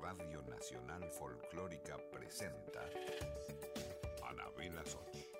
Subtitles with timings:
[0.00, 2.80] Radio Nacional Folclórica presenta
[4.28, 5.33] Anabela Soch.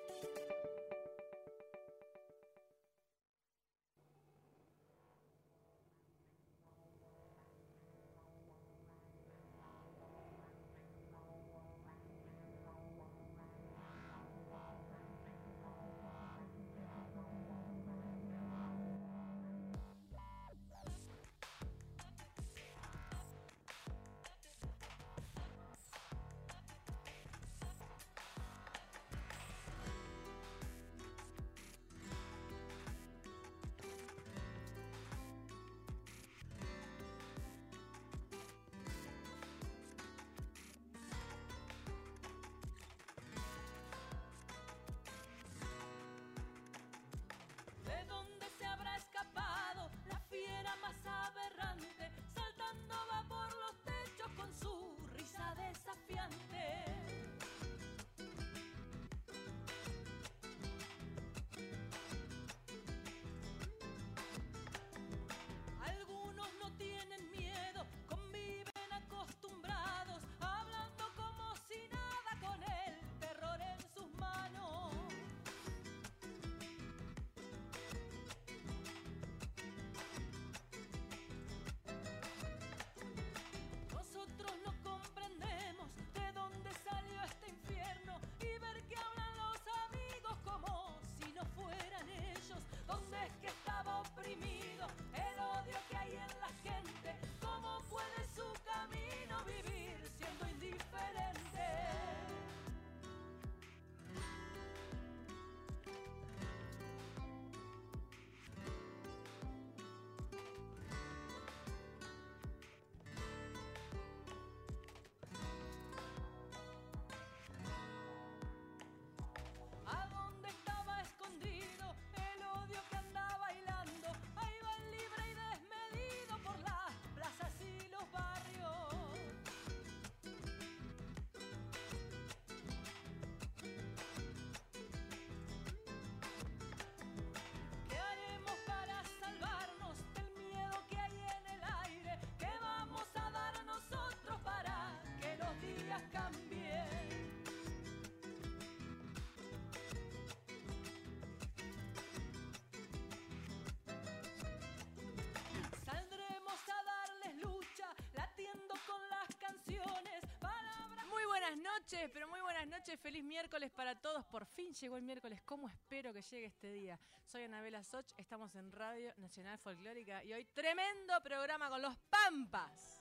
[161.85, 162.99] Noches, pero muy buenas noches.
[162.99, 164.25] Feliz miércoles para todos.
[164.25, 165.39] Por fin llegó el miércoles.
[165.45, 166.99] ¿Cómo espero que llegue este día?
[167.25, 172.94] Soy Anabela Soch, estamos en Radio Nacional Folclórica y hoy tremendo programa con los Pampas.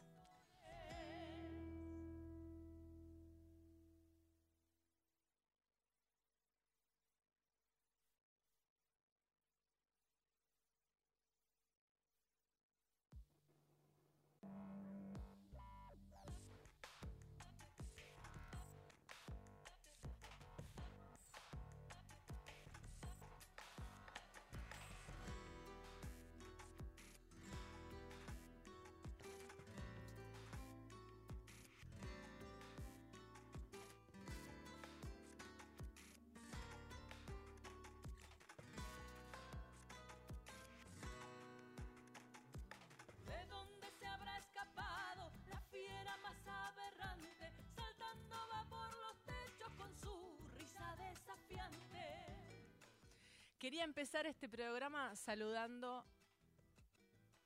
[53.65, 56.05] Quería empezar este programa saludando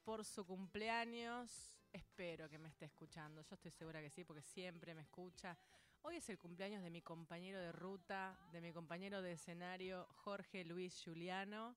[0.03, 1.49] por su cumpleaños.
[1.93, 3.41] Espero que me esté escuchando.
[3.43, 5.57] Yo estoy segura que sí, porque siempre me escucha.
[6.03, 10.65] Hoy es el cumpleaños de mi compañero de ruta, de mi compañero de escenario, Jorge
[10.65, 11.77] Luis Juliano.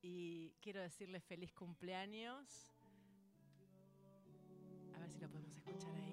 [0.00, 2.74] Y quiero decirle feliz cumpleaños.
[4.92, 6.11] A ver si lo podemos escuchar ahí.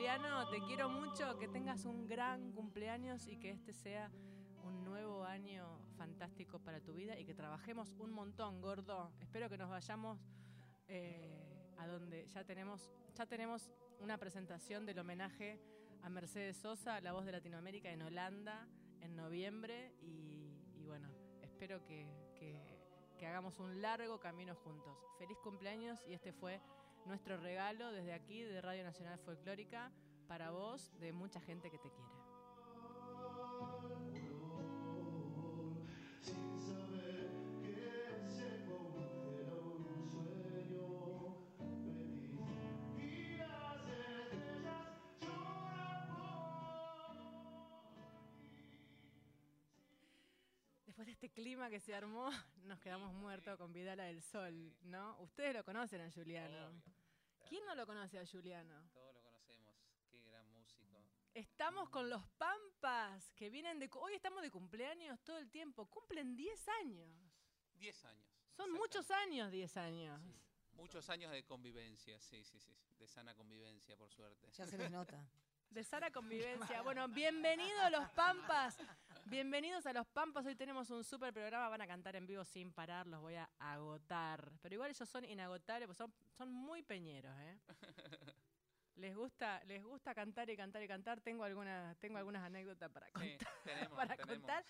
[0.00, 4.10] Juliano, te quiero mucho, que tengas un gran cumpleaños y que este sea
[4.64, 9.12] un nuevo año fantástico para tu vida y que trabajemos un montón, gordo.
[9.20, 10.18] Espero que nos vayamos
[10.88, 11.44] eh,
[11.76, 13.70] a donde ya tenemos, ya tenemos
[14.00, 15.60] una presentación del homenaje
[16.02, 18.66] a Mercedes Sosa, la voz de Latinoamérica, en Holanda,
[19.02, 19.92] en noviembre.
[20.00, 21.10] Y, bueno,
[21.42, 22.08] espero que-
[23.18, 24.96] que hagamos un largo camino juntos.
[25.18, 26.58] Feliz cumpleaños y este fue
[27.06, 29.90] nuestro regalo desde aquí de Radio Nacional Folclórica
[30.28, 32.19] para vos, de mucha gente que te quiere.
[51.20, 52.30] Este clima que se armó,
[52.64, 55.18] nos quedamos muertos con Vidala del Sol, ¿no?
[55.20, 56.68] Ustedes lo conocen a Juliano.
[56.68, 56.82] Obvio.
[57.46, 58.88] ¿Quién no lo conoce a Juliano?
[58.94, 59.74] Todos lo conocemos.
[60.10, 61.04] Qué gran músico.
[61.34, 63.90] Estamos con los Pampas, que vienen de...
[64.00, 65.84] Hoy estamos de cumpleaños todo el tiempo.
[65.90, 67.10] Cumplen 10 años.
[67.74, 68.26] 10 años.
[68.56, 70.22] Son muchos años 10 años.
[70.22, 70.40] Sí.
[70.72, 72.74] Muchos años de convivencia, sí, sí, sí.
[72.98, 74.50] De sana convivencia, por suerte.
[74.52, 75.22] Ya se les nota.
[75.68, 76.80] De sana convivencia.
[76.80, 78.78] Bueno, bienvenidos los Pampas.
[79.30, 80.44] Bienvenidos a los Pampas.
[80.44, 81.68] Hoy tenemos un super programa.
[81.68, 83.06] Van a cantar en vivo sin parar.
[83.06, 84.50] Los voy a agotar.
[84.60, 87.56] Pero igual ellos son inagotables, pues son, son muy peñeros, ¿eh?
[88.96, 91.20] Les gusta, les gusta cantar y cantar y cantar.
[91.20, 93.48] Tengo algunas, tengo algunas anécdotas para Sí, contar.
[93.62, 94.36] tenemos, para tenemos.
[94.38, 94.64] contar.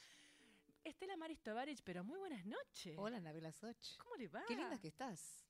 [0.85, 2.97] Estela Maris Tovarich, pero muy buenas noches.
[2.99, 3.97] Hola, Nabila Soch.
[3.97, 4.45] ¿Cómo le va?
[4.47, 5.50] Qué linda que estás.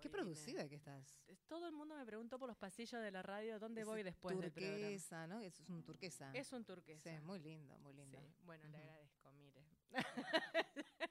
[0.00, 1.20] Qué producida que estás.
[1.46, 4.50] Todo el mundo me preguntó por los pasillos de la radio dónde voy después del
[4.52, 4.76] programa.
[4.78, 5.40] Turquesa, ¿no?
[5.40, 6.30] Es un turquesa.
[6.34, 7.10] Es un turquesa.
[7.10, 8.18] Sí, muy lindo, muy lindo.
[8.18, 9.64] Sí, bueno, le agradezco, mire.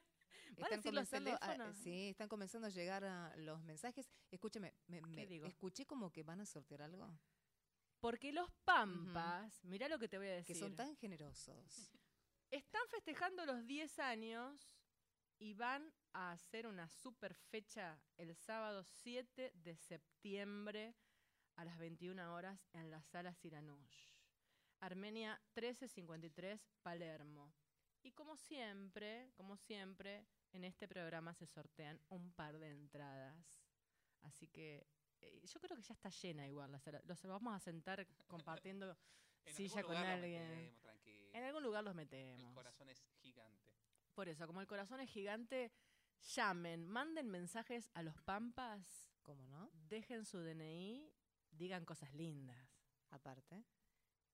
[0.57, 4.09] ¿Van a Están comenzando, a, sí, están comenzando a llegar a los mensajes.
[4.31, 5.47] Escúcheme, me, me- digo?
[5.47, 7.17] escuché como que van a sortear algo.
[8.01, 10.55] Porque los Pampas, mirá lo que te voy a decir.
[10.55, 11.91] Que son tan generosos.
[12.49, 14.69] Están festejando los 10 años
[15.37, 20.95] y van a hacer una super fecha el sábado 7 de septiembre
[21.55, 24.13] a las 21 horas en la sala Siranush.
[24.79, 27.53] Armenia 1353, Palermo.
[28.01, 33.35] Y como siempre, como siempre, en este programa se sortean un par de entradas.
[34.21, 34.87] Así que
[35.21, 37.01] eh, yo creo que ya está llena igual la sala.
[37.05, 38.97] Los vamos a sentar compartiendo
[39.45, 40.47] En silla con alguien.
[40.49, 41.33] metemos.
[41.33, 42.53] En algún lugar los El metemos.
[42.53, 43.73] corazón es gigante.
[44.13, 45.71] Por eso, como el corazón es gigante,
[46.35, 49.69] llamen, manden mensajes a los Pampas, ¿Cómo no?
[49.89, 51.11] dejen su DNI,
[51.51, 52.57] digan cosas lindas.
[53.11, 53.63] Aparte.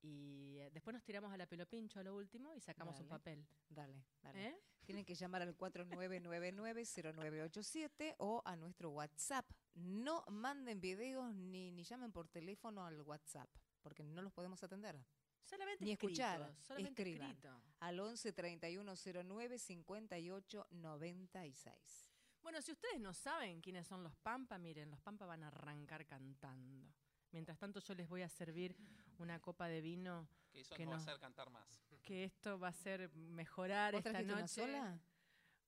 [0.01, 3.07] Y eh, después nos tiramos a la pelo pincho a lo último y sacamos un
[3.07, 3.47] papel.
[3.67, 4.49] Dale, dale.
[4.49, 4.61] ¿Eh?
[4.85, 9.49] Tienen que llamar al 4999-0987 o a nuestro WhatsApp.
[9.73, 13.49] No manden videos ni, ni llamen por teléfono al WhatsApp,
[13.81, 15.03] porque no los podemos atender.
[15.45, 17.29] Solamente Ni escuchar, escritos, solamente escriban.
[17.31, 17.61] escrito.
[17.79, 22.07] Al 11 3109 58 96.
[22.41, 26.05] Bueno, si ustedes no saben quiénes son los Pampa, miren, los Pampa van a arrancar
[26.05, 26.91] cantando.
[27.31, 28.75] Mientras tanto yo les voy a servir
[29.17, 31.03] una copa de vino, Que eso Que nos va a no.
[31.03, 31.81] hacer cantar más.
[32.03, 34.33] que esto va a ser mejorar ¿Vos esta noche.
[34.33, 34.99] una sola?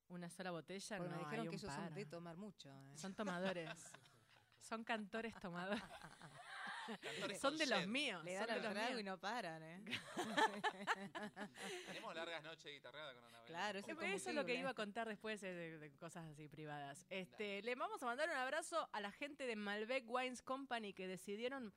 [0.09, 0.97] ¿Una sola botella?
[0.97, 1.93] Porque no, me dijeron hay que un ellos son par.
[1.93, 2.69] de tomar mucho.
[2.69, 2.97] ¿eh?
[2.97, 3.69] Son tomadores.
[4.59, 5.81] Son cantores tomadores.
[7.01, 7.87] Cantores son de los sed.
[7.87, 8.23] míos.
[8.23, 8.99] Le son dan de al los trago míos.
[9.01, 9.83] y no paran, ¿eh?
[11.87, 13.47] Tenemos largas noches de guitarreada con Anabel.
[13.47, 16.47] Claro, Eh, Eso es lo que iba a contar después eh, de, de cosas así
[16.47, 17.05] privadas.
[17.09, 21.07] Este, le vamos a mandar un abrazo a la gente de Malbec Wines Company que
[21.07, 21.73] decidieron,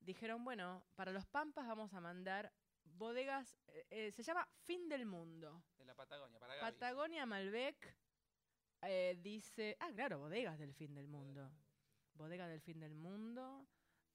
[0.00, 2.52] dijeron, bueno, para los Pampas vamos a mandar
[2.84, 5.62] bodegas, eh, eh, se llama Fin del Mundo.
[5.78, 6.72] De la Patagonia, para Gaby.
[6.72, 7.96] Patagonia Malbec
[8.82, 11.50] eh, dice, ah, claro, bodegas del fin del mundo.
[12.14, 13.66] Bodega del fin del mundo.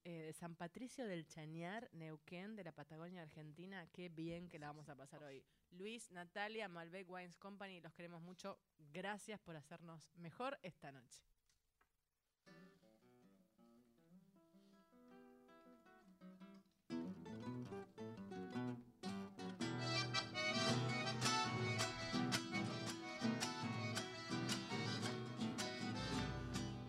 [0.06, 3.88] Eh, San Patricio del Chañar, Neuquén, de la Patagonia Argentina.
[3.92, 5.44] Qué bien que la vamos a pasar hoy.
[5.72, 8.60] Luis, Natalia, Malbec Wines Company, los queremos mucho.
[8.94, 11.24] Gracias por hacernos mejor esta noche.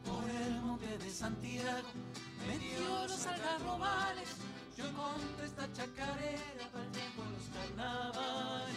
[0.05, 1.89] Por el monte de Santiago,
[2.47, 4.29] medio los algarrobales,
[4.77, 8.77] yo encontré esta chacarera para el tiempo de los carnavales.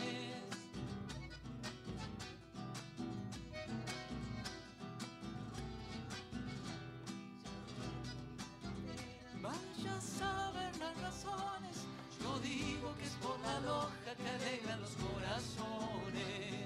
[9.42, 11.76] Vaya a saber las razones,
[12.22, 16.59] yo digo que es por la loja que alegra los corazones.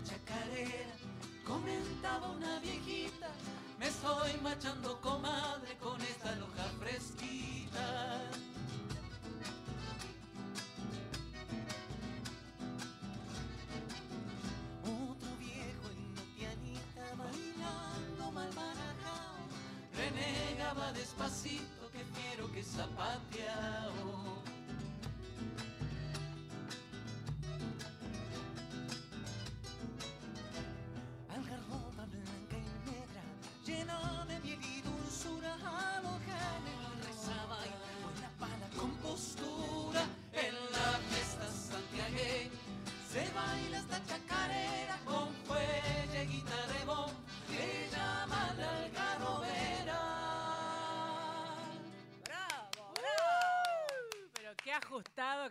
[0.00, 0.94] La chacarera.
[1.44, 3.28] Comentaba una viejita,
[3.78, 8.20] me estoy machando comadre con esta loja fresquita.
[14.82, 19.48] Otro viejo en una pianita bailando mal barajao
[19.96, 23.49] Renegaba despacito que fiero que zapateao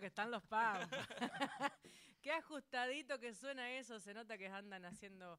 [0.00, 0.88] que están los pampas.
[2.22, 4.00] qué ajustadito que suena eso.
[4.00, 5.38] Se nota que andan haciendo,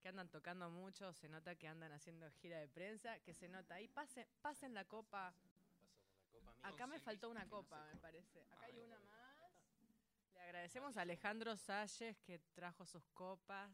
[0.00, 1.12] que andan tocando mucho.
[1.12, 3.18] Se nota que andan haciendo gira de prensa.
[3.20, 3.88] Que se nota ahí.
[3.88, 5.34] Pasen, pasen la copa.
[6.62, 8.42] Acá me faltó una copa, me parece.
[8.52, 9.20] Acá hay una más.
[10.34, 13.70] Le agradecemos a Alejandro Salles que trajo sus copas.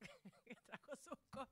[0.44, 1.48] que trajo sus copas.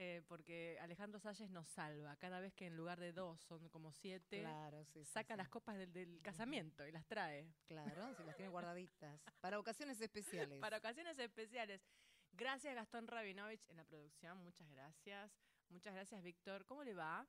[0.00, 2.14] Eh, porque Alejandro Salles nos salva.
[2.16, 5.04] Cada vez que en lugar de dos son como siete, Claro, sí.
[5.04, 5.38] sí, saca sí.
[5.38, 7.52] las copas del, del casamiento y las trae.
[7.66, 9.20] Claro, si las tiene guardaditas.
[9.40, 10.60] Para ocasiones especiales.
[10.60, 11.82] Para ocasiones especiales.
[12.30, 14.38] Gracias Gastón Rabinovich en la producción.
[14.44, 15.32] Muchas gracias.
[15.68, 16.64] Muchas gracias, Víctor.
[16.64, 17.26] ¿Cómo le va?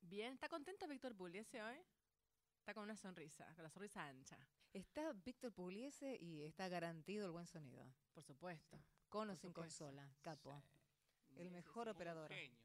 [0.00, 0.32] Bien.
[0.32, 1.76] ¿Está contento Víctor Pugliese hoy?
[2.60, 4.38] Está con una sonrisa, con la sonrisa ancha.
[4.72, 7.84] Está Víctor Pugliese y está garantido el buen sonido.
[8.14, 8.82] Por supuesto.
[9.10, 10.62] Con o sin consola, capo.
[11.36, 12.28] El mejor operador.
[12.30, 12.58] Genio.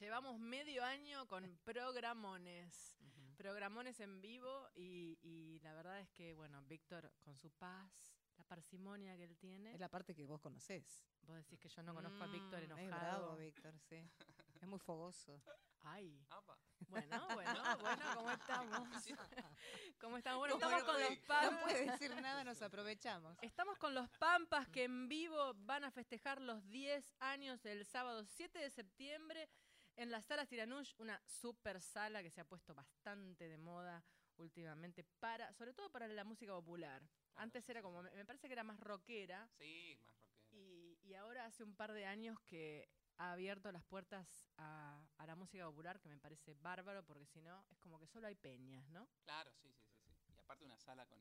[0.00, 2.96] Llevamos medio año con programones.
[3.36, 8.44] Programones en vivo y, y la verdad es que, bueno, Víctor, con su paz, la
[8.44, 9.74] parsimonia que él tiene.
[9.74, 11.04] Es la parte que vos conocés.
[11.22, 12.84] Vos decís que yo no conozco a Víctor Mm, enojado.
[12.84, 14.08] Es bravo, Víctor, sí.
[14.62, 15.42] Es muy fogoso.
[15.84, 16.58] Ay, Apa.
[16.88, 18.88] bueno, bueno, bueno, ¿cómo estamos?
[20.00, 20.38] ¿Cómo estamos?
[20.40, 21.62] Bueno, estamos con los No Pampas.
[21.62, 23.36] puede decir nada, nos aprovechamos.
[23.42, 28.24] Estamos con los Pampas que en vivo van a festejar los 10 años el sábado
[28.24, 29.48] 7 de septiembre
[29.96, 34.02] en la sala Tiranush, una super sala que se ha puesto bastante de moda
[34.36, 37.02] últimamente para, sobre todo para la música popular.
[37.36, 40.50] Antes sí, era como, me parece que era más rockera Sí, más rockero.
[40.50, 45.26] y, y ahora hace un par de años que ha abierto las puertas a, a
[45.26, 48.34] la música popular, que me parece bárbaro, porque si no, es como que solo hay
[48.34, 49.08] peñas, ¿no?
[49.24, 50.32] Claro, sí, sí, sí, sí.
[50.34, 51.18] Y aparte una sala con,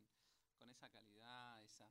[0.58, 1.90] con esa calidad, esa,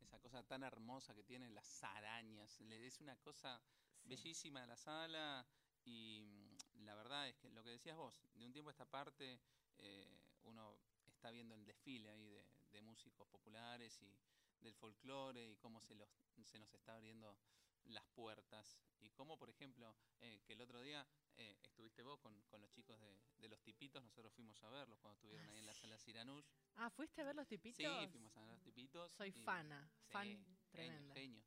[0.00, 2.60] esa cosa tan hermosa que tienen las arañas.
[2.60, 3.60] Le es una cosa
[4.04, 5.46] bellísima la sala
[5.84, 8.84] y mm, la verdad es que lo que decías vos, de un tiempo a esta
[8.86, 9.40] parte
[9.78, 14.16] eh, uno está viendo el desfile ahí de, de músicos populares y
[14.60, 16.08] del folclore y cómo se, los,
[16.44, 17.36] se nos está abriendo
[17.86, 22.40] las puertas y cómo, por ejemplo, eh, que el otro día eh, estuviste vos con,
[22.44, 25.66] con los chicos de, de los tipitos, nosotros fuimos a verlos cuando estuvieron ahí en
[25.66, 26.46] la sala Siranush.
[26.76, 27.76] Ah, ¿fuiste a ver los tipitos?
[27.76, 29.12] Sí, fuimos a ver los tipitos.
[29.12, 31.14] Soy y- fana, sí, fan genios, tremenda.
[31.14, 31.44] genios.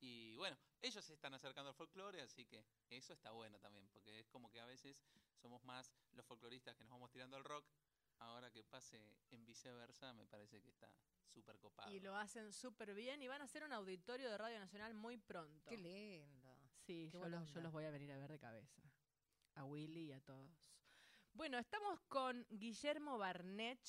[0.00, 4.20] Y bueno, ellos se están acercando al folclore, así que eso está bueno también, porque
[4.20, 5.02] es como que a veces
[5.36, 7.64] somos más los folcloristas que nos vamos tirando al rock.
[8.24, 9.00] Ahora que pase
[9.30, 10.90] en viceversa, me parece que está
[11.32, 11.90] súper copado.
[11.92, 15.16] Y lo hacen súper bien y van a hacer un auditorio de Radio Nacional muy
[15.18, 15.68] pronto.
[15.70, 16.56] Qué lindo.
[16.86, 17.60] Sí, qué yo los, yo onda.
[17.62, 18.82] los voy a venir a ver de cabeza.
[19.54, 20.50] A Willy y a todos.
[21.32, 23.80] Bueno, estamos con Guillermo Barnech,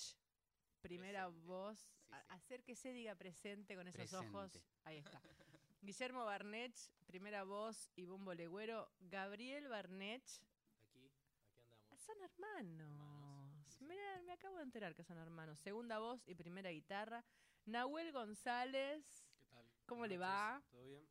[0.82, 1.48] primera Presente.
[1.48, 1.80] voz.
[1.80, 2.26] Sí, A- sí.
[2.30, 4.60] Acérquese, diga presente con esos ojos.
[4.84, 5.22] Ahí está.
[5.82, 6.76] Guillermo Barnech,
[7.06, 8.92] primera voz y bombo legüero.
[9.00, 10.24] Gabriel Barnech.
[10.82, 11.12] Aquí,
[11.44, 12.00] aquí andamos.
[12.02, 13.15] Son hermanos.
[13.86, 15.60] Mirá, me acabo de enterar que son hermanos.
[15.60, 17.24] Segunda voz y primera guitarra.
[17.66, 19.06] Nahuel González.
[19.38, 19.66] ¿Qué tal?
[19.86, 20.32] ¿Cómo Buenas le noches.
[20.32, 20.64] va?
[20.72, 21.08] ¿Todo bien?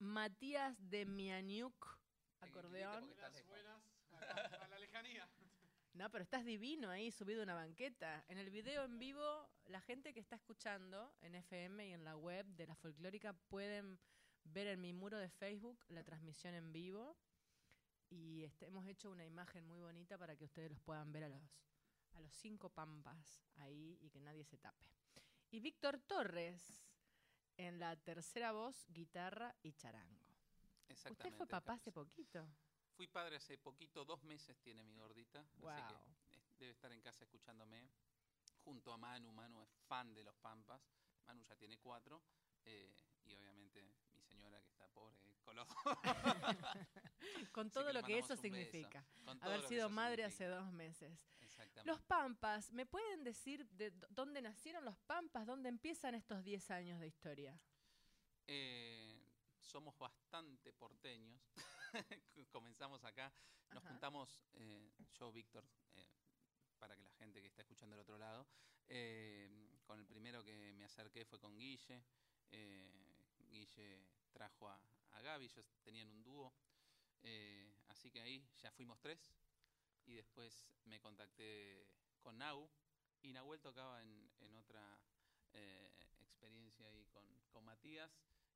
[0.00, 1.98] Matías de Mianiuk.
[2.40, 3.10] Acordeón.
[3.10, 3.58] estás lejos.
[4.12, 5.28] a, a la lejanía.
[5.94, 8.24] No, pero estás divino ahí, subido a una banqueta.
[8.28, 12.16] En el video en vivo, la gente que está escuchando en FM y en la
[12.16, 13.98] web de la folclórica pueden
[14.44, 17.16] ver en mi muro de Facebook la transmisión en vivo.
[18.10, 21.28] Y este, hemos hecho una imagen muy bonita para que ustedes los puedan ver a
[21.28, 21.42] los,
[22.18, 24.84] a los cinco pampas ahí y que nadie se tape.
[25.50, 26.84] Y Víctor Torres
[27.56, 30.26] en la tercera voz, guitarra y charango.
[30.82, 31.36] ¿Usted Exactamente.
[31.36, 32.46] fue papá hace poquito?
[32.96, 35.40] Fui padre hace poquito, dos meses tiene mi gordita.
[35.40, 35.76] Así Guau.
[36.58, 37.88] que debe estar en casa escuchándome.
[38.64, 39.32] Junto a Manu.
[39.32, 40.82] Manu es fan de los Pampas.
[41.26, 42.22] Manu ya tiene cuatro.
[42.64, 42.92] eh,
[43.24, 43.94] y obviamente
[44.38, 45.66] señora que está pobre con los
[47.52, 49.04] Con todo que lo que eso significa.
[49.40, 51.12] Haber sido madre hace dos meses.
[51.40, 51.90] Exactamente.
[51.90, 55.46] Los Pampas, ¿me pueden decir de dónde nacieron los Pampas?
[55.46, 57.58] ¿Dónde empiezan estos 10 años de historia?
[58.46, 59.20] Eh,
[59.60, 61.40] somos bastante porteños.
[62.52, 63.32] Comenzamos acá,
[63.72, 63.88] nos Ajá.
[63.92, 65.64] juntamos, eh, yo, Víctor,
[65.94, 66.06] eh,
[66.78, 68.46] para que la gente que está escuchando del otro lado,
[68.86, 69.48] eh,
[69.84, 72.02] con el primero que me acerqué fue con Guille.
[72.50, 74.80] eh, Guille trajo a,
[75.12, 76.52] a Gaby, ellos tenían un dúo,
[77.22, 79.32] eh, así que ahí ya fuimos tres.
[80.06, 81.86] Y después me contacté
[82.20, 82.68] con Nau,
[83.20, 84.98] y Nahuel tocaba en, en otra
[85.52, 88.10] eh, experiencia ahí con, con Matías.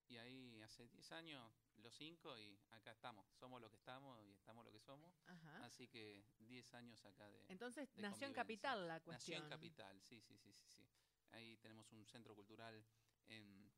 [0.08, 3.26] Y ahí hace 10 años, los cinco, y acá estamos.
[3.34, 5.14] Somos lo que estamos y estamos lo que somos.
[5.26, 5.64] Ajá.
[5.64, 7.46] Así que 10 años acá de.
[7.48, 8.34] Entonces de nació en.
[8.34, 9.42] Capital la Nació cuestión.
[9.44, 10.86] en Capital, sí, sí, sí, sí, sí.
[11.30, 12.84] Ahí tenemos un centro cultural
[13.28, 13.71] en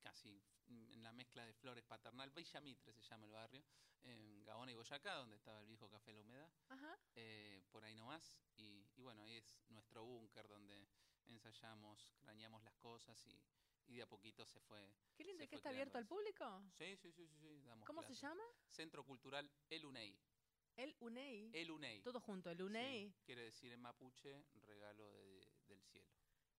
[0.00, 2.30] casi mm, en la mezcla de flores paternal.
[2.30, 3.64] Villa Mitre se llama el barrio,
[4.02, 6.98] en Gaona y Boyacá, donde estaba el viejo Café La Humedad Ajá.
[7.14, 8.38] eh, por ahí nomás.
[8.56, 10.88] Y, y bueno, ahí es nuestro búnker donde
[11.26, 13.44] ensayamos, craneamos las cosas y,
[13.86, 14.94] y de a poquito se fue.
[15.16, 16.62] Qué lindo, se ¿y que está abierto al público?
[16.78, 18.42] Sí, sí, sí, sí, sí, damos ¿Cómo se llama?
[18.68, 20.18] Centro Cultural El UNEI.
[20.76, 21.50] El UNEI.
[21.54, 22.02] El UNEI.
[22.02, 23.12] Todo junto, el Sí, UNEI.
[23.24, 25.17] quiere decir en mapuche regalo de-.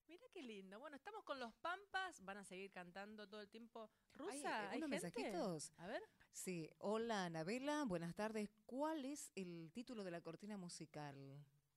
[0.09, 0.79] Mira qué lindo.
[0.79, 2.23] Bueno, estamos con los Pampas.
[2.25, 3.91] Van a seguir cantando todo el tiempo.
[4.15, 5.21] Rusa, ¿Hay ¿hay, algunos gente?
[5.21, 5.71] mensajitos?
[5.77, 6.01] A ver.
[6.31, 8.49] Sí, hola Anabela, buenas tardes.
[8.65, 11.15] ¿Cuál es el título de la cortina musical?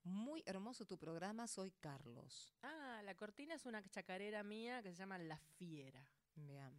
[0.04, 2.54] Muy hermoso tu programa, soy Carlos.
[2.62, 6.08] Ah, la cortina es una chacarera mía que se llama La Fiera.
[6.34, 6.72] Bien,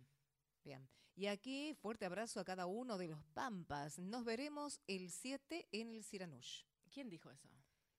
[0.64, 0.90] bien.
[1.16, 4.00] Y aquí, fuerte abrazo a cada uno de los Pampas.
[4.00, 6.64] Nos veremos el 7 en el Siranush.
[6.92, 7.48] ¿Quién dijo eso?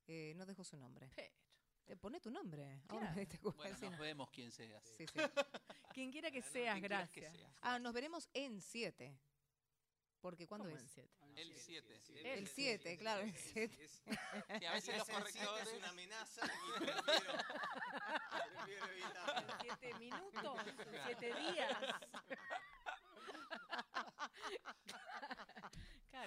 [0.08, 1.10] Eh, no dejo su nombre.
[1.86, 2.80] Eh, pone tu nombre.
[2.88, 3.14] Ahora Claro.
[3.20, 3.62] diste cuenta.
[3.62, 3.98] Bueno, nos no.
[3.98, 4.82] vemos quien seas.
[4.96, 5.18] Sí, sí.
[5.94, 7.32] Quien quiera que seas, que gracias.
[7.36, 7.52] seas.
[7.62, 9.16] Ah, nos veremos en 7.
[10.20, 10.90] Porque ¿cuándo ¿Cómo es?
[10.90, 11.10] siete?
[11.36, 12.00] El 7.
[12.34, 13.88] El 7, claro, el 7.
[13.88, 14.02] Sí,
[14.66, 15.68] a veces los que correctores.
[15.68, 17.32] es una amenaza y prefiero,
[18.56, 19.58] prefiero evitarla.
[19.60, 20.60] Siete minutos,
[21.06, 21.78] siete días.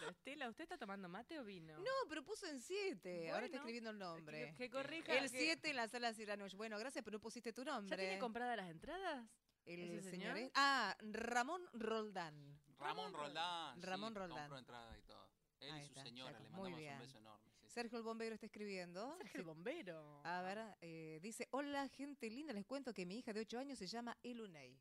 [0.09, 1.77] Estela, ¿usted está tomando mate o vino?
[1.79, 3.31] No, pero puso en 7.
[3.31, 4.51] Ahora está Bueno, escribiendo el nombre.
[4.51, 5.13] Que, que corrija.
[5.13, 6.55] El que- 7 en la sala Siranush.
[6.55, 7.95] Bueno, gracias, pero no pusiste tu nombre.
[7.95, 9.25] ¿Ya tiene compradas las entradas?
[9.65, 10.37] El ese señor señor?
[10.37, 12.59] es- Ah, Ramón Roldán.
[12.79, 13.81] Ramón Roldán.
[13.81, 14.37] Ramón sí, Roldán.
[14.39, 15.27] Compró entrada y todo.
[15.59, 16.39] Él Ahí y su está, señora.
[16.39, 16.93] Le Muy mandamos bien.
[16.93, 17.51] un beso enorme.
[17.61, 17.67] sí.
[17.69, 19.17] Sergio el bombero está escribiendo.
[19.17, 20.21] Sergio el bombero.
[20.23, 23.77] A ver, eh, dice, hola gente linda, les cuento que mi hija de 8 años
[23.79, 24.79] se llama Elunei.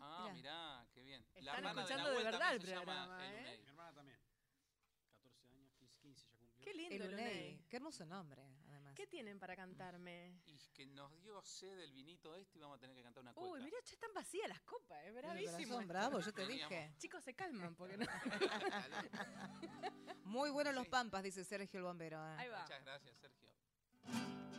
[0.00, 0.34] Ah, Mirá.
[0.34, 1.24] mirá, qué bien.
[1.34, 3.40] La Están hermana escuchando de, de Nahuel verdad el se llama programa, ¿eh?
[3.40, 3.58] Unei.
[3.58, 4.18] Mi hermana también.
[5.22, 6.64] 14 años, 15, 15 ya cumplió.
[6.64, 7.64] Qué lindo el Elunei.
[7.68, 8.94] Qué hermoso nombre, además.
[8.94, 10.40] ¿Qué tienen para cantarme?
[10.46, 13.32] Y que nos dio sed del vinito este y vamos a tener que cantar una
[13.32, 13.50] cueca.
[13.52, 15.56] Uy, mira, ya están vacías las copas, es Mira, bravísimo.
[15.56, 15.88] corazón, esto.
[15.88, 16.92] bravo, yo te dije.
[16.98, 18.06] Chicos, se calman porque no.
[20.24, 22.18] Muy buenos los pampas, dice Sergio el bombero.
[22.18, 22.34] eh.
[22.38, 22.62] Ahí va.
[22.62, 24.57] Muchas gracias, Sergio.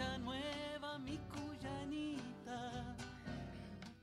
[0.00, 2.96] A Villanueva, mi cuyanita,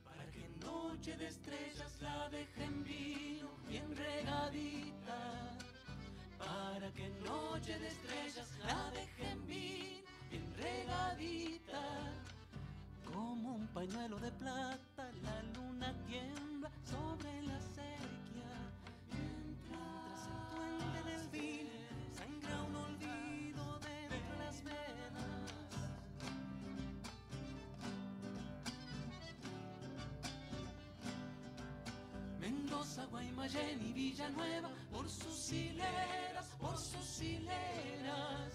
[0.04, 5.56] para que noche de estrellas la dejen vino bien regadita,
[6.38, 11.82] para que noche de estrellas la dejen vino bien regadita,
[13.12, 17.33] como un pañuelo de plata la luna tiembla sobre
[33.34, 38.52] Guaymallén y Villanueva, por sus hileras, por sus hileras,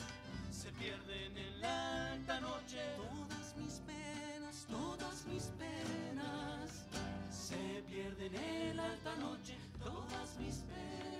[0.51, 2.79] se pierden en la alta noche.
[2.95, 6.85] Todas mis penas, todas mis penas,
[7.29, 9.57] se pierden en la alta noche.
[9.83, 11.18] Todas mis penas.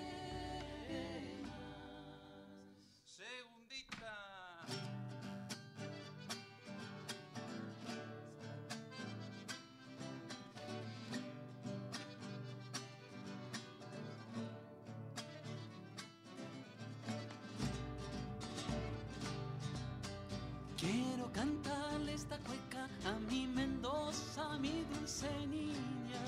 [21.34, 26.26] Cantarle esta cueca a mi Mendoza, mi dulce niña,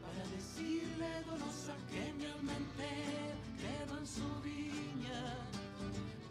[0.00, 5.22] para decirle donosa que mi alma entera quedó en su viña,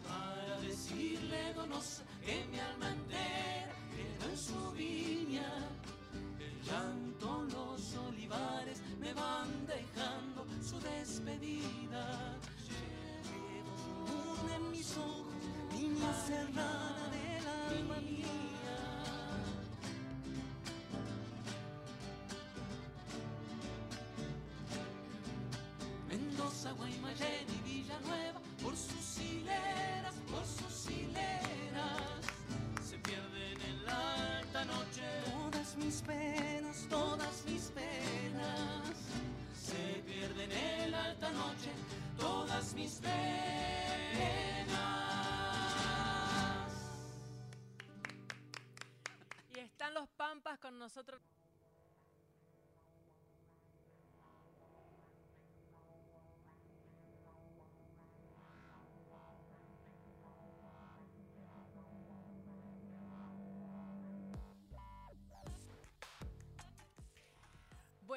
[0.08, 2.55] para decirle donosa que mi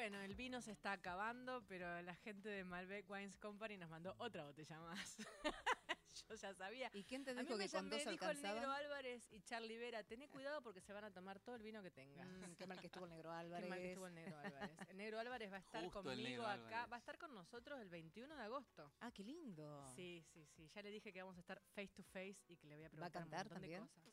[0.00, 4.14] Bueno, el vino se está acabando, pero la gente de Malbec Wines Company nos mandó
[4.16, 5.18] otra botella más.
[6.26, 6.90] Yo ya sabía.
[6.94, 8.70] ¿Y quién te A mí dijo me, que con llam- me dos dijo el Negro?
[8.70, 11.90] Álvarez y Charlie Vera, tené cuidado porque se van a tomar todo el vino que
[11.90, 12.26] tengas.
[12.26, 13.68] Mm, qué mal que estuvo el negro Qué Álvarez.
[13.68, 14.76] mal que estuvo el Negro Álvarez.
[14.88, 16.52] El Negro Álvarez va a estar Justo conmigo acá.
[16.54, 16.92] Álvarez.
[16.92, 18.90] Va a estar con nosotros el 21 de agosto.
[19.00, 19.86] Ah, qué lindo.
[19.94, 20.66] Sí, sí, sí.
[20.74, 22.88] Ya le dije que vamos a estar face to face y que le voy a
[22.88, 23.82] ¿Va a preguntar cantar un montón también?
[23.82, 24.10] de cosas.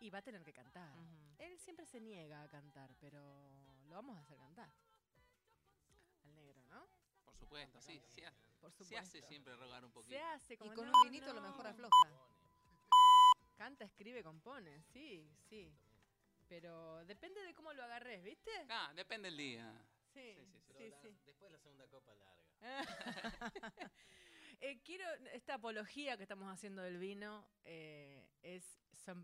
[0.00, 0.94] Y va a tener que cantar.
[1.38, 3.63] Él siempre se niega a cantar, pero
[3.94, 4.68] lo vamos a hacer cantar.
[6.24, 6.84] Al negro, ¿no?
[7.24, 8.02] Por supuesto, sí.
[8.08, 8.98] Se, ha- Por se supuesto.
[8.98, 10.24] hace siempre rogar un Se poquito.
[10.26, 11.48] hace Y como con no, un vinito a lo no.
[11.48, 11.94] mejor afloja.
[13.56, 15.72] Canta, escribe, compone, sí, sí.
[16.48, 18.50] Pero depende de cómo lo agarres, ¿viste?
[18.68, 19.72] Ah, depende del día.
[20.12, 20.72] Sí, sí, sí, sí.
[20.72, 21.08] Pero la-.
[21.24, 22.42] Después la segunda copa larga.
[24.60, 28.64] Eh, quiero, esta apología que estamos haciendo del vino eh, es,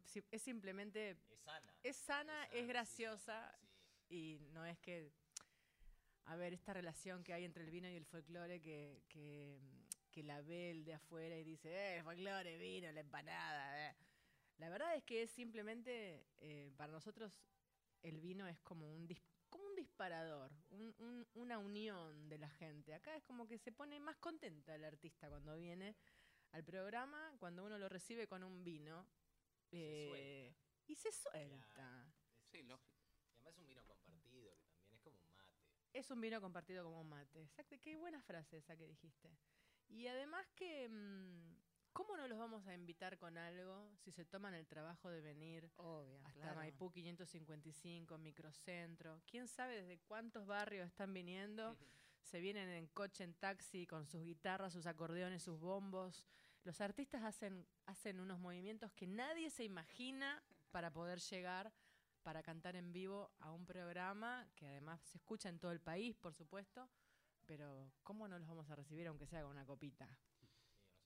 [0.05, 1.75] si- es simplemente, Es sana.
[1.83, 3.70] es sana, sí, es graciosa sí.
[4.11, 5.13] Y no es que,
[6.25, 9.59] a ver, esta relación que hay entre el vino y el folclore que, que,
[10.11, 13.91] que la ve el de afuera y dice, eh, folclore, vino, la empanada.
[13.91, 13.97] eh".
[14.59, 17.33] La verdad es que es simplemente, eh, para nosotros,
[18.03, 22.49] el vino es como un, dis- como un disparador, un- un- una unión de la
[22.51, 22.93] gente.
[22.95, 25.97] Acá es como que se pone más contenta el artista cuando viene
[26.53, 29.07] al programa, cuando uno lo recibe con un vino.
[29.71, 30.61] Se eh, suelta.
[30.89, 32.13] y se suelta.
[32.51, 32.99] Sí, lógico.
[33.29, 35.80] Y además es un vino compartido, que también es como un mate.
[35.93, 37.43] Es un vino compartido como un mate.
[37.43, 39.31] Exacto, qué buena frase esa que dijiste.
[39.89, 41.57] Y además que, mm,
[41.93, 45.71] ¿cómo no los vamos a invitar con algo si se toman el trabajo de venir
[45.77, 46.61] Obvio, hasta claro.
[46.61, 49.21] Maipú 555, Microcentro?
[49.27, 51.77] ¿Quién sabe desde cuántos barrios están viniendo?
[52.23, 56.27] Se vienen en coche, en taxi, con sus guitarras, sus acordeones, sus bombos.
[56.63, 61.73] Los artistas hacen, hacen unos movimientos que nadie se imagina para poder llegar
[62.31, 66.17] para cantar en vivo a un programa que además se escucha en todo el país,
[66.17, 66.89] por supuesto,
[67.45, 70.07] pero ¿cómo no los vamos a recibir aunque sea con una copita?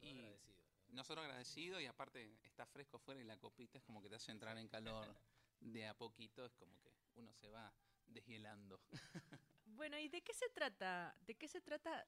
[0.03, 0.67] Nosotros agradecidos.
[0.91, 4.33] Nosotros agradecidos y aparte está fresco fuera y la copita es como que te hace
[4.33, 5.17] entrar en calor
[5.61, 7.73] de a poquito, es como que uno se va
[8.07, 8.79] deshielando.
[9.65, 11.17] Bueno, ¿y de qué se trata?
[11.23, 12.07] ¿De qué se trata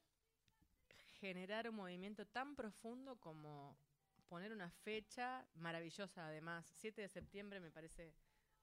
[1.21, 3.79] generar un movimiento tan profundo como
[4.29, 6.71] poner una fecha maravillosa además?
[6.77, 8.15] 7 de septiembre me parece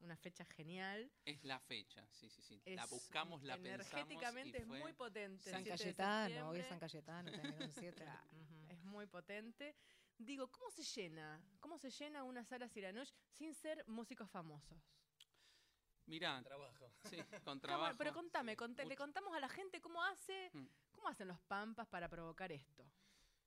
[0.04, 1.12] una fecha genial.
[1.26, 2.62] Es la fecha, sí, sí, sí.
[2.66, 3.88] la buscamos, la pensamos.
[3.94, 5.50] Energéticamente es muy potente.
[5.52, 6.68] San 7 Cayetano, hoy es.
[6.68, 8.04] San Cayetano, también un siete.
[8.04, 8.66] Claro, Ujú.
[8.70, 9.76] Es muy potente.
[10.18, 11.42] Digo, ¿cómo se llena?
[11.60, 14.78] ¿Cómo se llena una sala Siranush sin ser músicos famosos?
[16.06, 16.92] Mirá, Trabajo.
[17.06, 17.98] sí, con ¿Cómo- trabajo.
[17.98, 20.68] pero contame, sí, conté- le contamos a la gente cómo hace, Mm.
[20.92, 22.86] cómo hacen los pampas para provocar esto.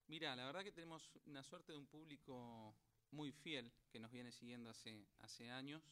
[0.08, 2.74] Mira, la verdad que tenemos una suerte de un público
[3.10, 5.82] muy fiel que nos viene siguiendo hace, hace años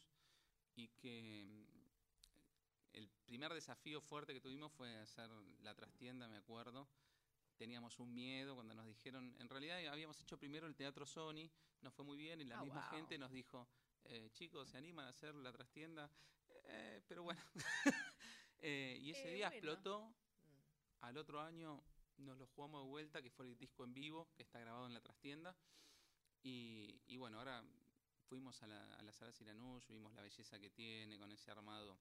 [0.76, 5.30] y que mm, el primer desafío fuerte que tuvimos fue hacer
[5.62, 6.88] la trastienda, me acuerdo.
[7.56, 11.48] Teníamos un miedo cuando nos dijeron, en realidad habíamos hecho primero el Teatro Sony,
[11.82, 12.90] nos fue muy bien y la Ah, misma wow.
[12.98, 13.68] gente nos dijo,
[14.04, 16.10] eh, chicos, ¿se animan a hacer la trastienda?
[16.66, 17.40] Eh, pero bueno,
[18.66, 19.56] Eh, y ese Eh, día bueno.
[19.72, 21.04] explotó, Mm.
[21.04, 21.82] al otro año
[22.16, 24.94] nos lo jugamos de vuelta, que fue el disco en vivo, que está grabado en
[24.94, 25.54] la trastienda.
[26.42, 27.62] Y, y bueno, ahora
[28.28, 31.98] fuimos a la, a la sala Siranush, vimos la belleza que tiene con ese armado,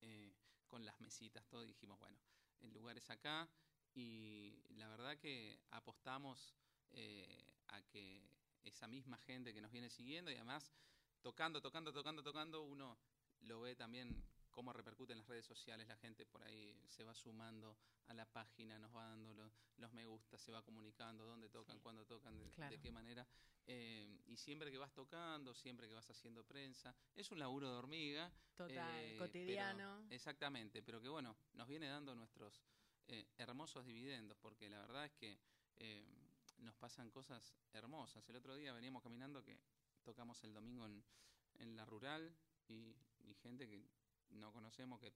[0.00, 0.32] eh,
[0.66, 1.64] con las mesitas, todo.
[1.64, 2.18] Y dijimos, bueno,
[2.60, 3.48] el lugar es acá.
[3.94, 6.54] Y la verdad que apostamos
[6.90, 8.22] eh, a que
[8.62, 10.72] esa misma gente que nos viene siguiendo y además
[11.20, 12.96] tocando, tocando, tocando, tocando, uno
[13.40, 17.14] lo ve también cómo repercute en las redes sociales, la gente por ahí se va
[17.14, 21.48] sumando a la página, nos va dando lo- los me gusta, se va comunicando dónde
[21.48, 21.82] tocan, Sí.
[21.82, 23.26] cuándo tocan, de, qué manera.
[23.64, 27.76] eh, y siempre que vas tocando, siempre que vas haciendo prensa, es un laburo de
[27.76, 28.32] hormiga.
[28.56, 29.98] Total, eh, cotidiano.
[30.02, 32.60] pero- exactamente, pero que bueno, nos viene dando nuestros
[33.08, 35.38] eh, hermosos dividendos, porque la verdad es que
[36.58, 38.28] nos pasan cosas hermosas.
[38.28, 39.58] El otro día veníamos caminando que
[40.02, 41.02] tocamos el domingo en,
[41.58, 42.32] en la rural
[42.68, 43.84] y, y gente que
[44.32, 45.12] no conocemos que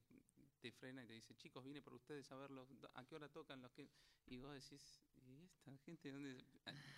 [0.61, 3.61] te frena y te dice, chicos, vine por ustedes a verlos, a qué hora tocan
[3.63, 3.89] los que...
[4.27, 6.45] Y vos decís, ¿y esta gente dónde...?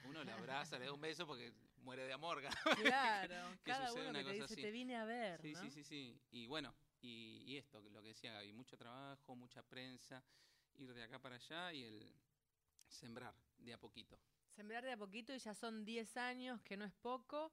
[0.05, 1.53] Uno le abraza, le da un beso porque
[1.83, 2.41] muere de amor.
[2.83, 4.63] Claro, que cada sucede uno una que te dice, así.
[4.63, 5.61] te vine a ver, Sí, ¿no?
[5.61, 6.21] sí, sí, sí.
[6.31, 10.23] Y bueno, y, y esto, que lo que decía Gaby, mucho trabajo, mucha prensa,
[10.77, 12.15] ir de acá para allá y el
[12.89, 14.19] sembrar de a poquito.
[14.55, 17.53] Sembrar de a poquito y ya son 10 años, que no es poco.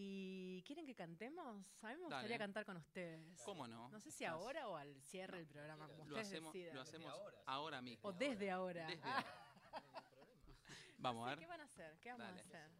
[0.00, 1.66] ¿Y quieren que cantemos?
[1.82, 2.38] A mí me gustaría Dale.
[2.38, 3.42] cantar con ustedes.
[3.44, 3.88] ¿Cómo no?
[3.90, 6.74] No sé si Estás- ahora o al cierre del programa, como Lo ustedes hacemos, decidan.
[6.76, 7.42] lo hacemos ahora, sí.
[7.46, 8.08] ahora mismo.
[8.08, 8.86] O desde ahora.
[8.86, 9.34] Desde Ah, ahora.
[10.98, 11.38] Vamos a ver.
[11.40, 11.98] ¿Qué van a hacer?
[11.98, 12.40] ¿Qué vamos Dale.
[12.40, 12.70] a hacer?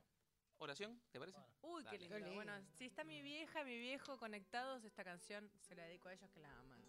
[0.59, 1.01] ¿Oración?
[1.11, 1.39] ¿Te parece?
[1.63, 2.35] Uy, qué lindo.
[2.35, 6.31] Bueno, si está mi vieja, mi viejo conectados, esta canción se la dedico a ellos
[6.31, 6.81] que la aman.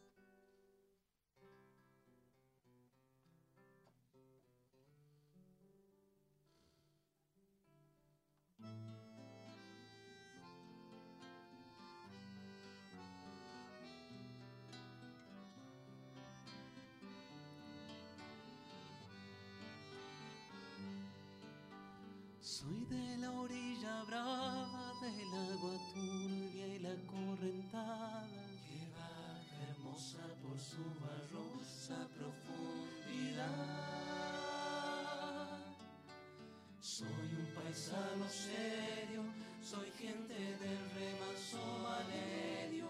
[37.79, 39.23] Paisano serio,
[39.61, 42.87] soy gente del remanso Valerio,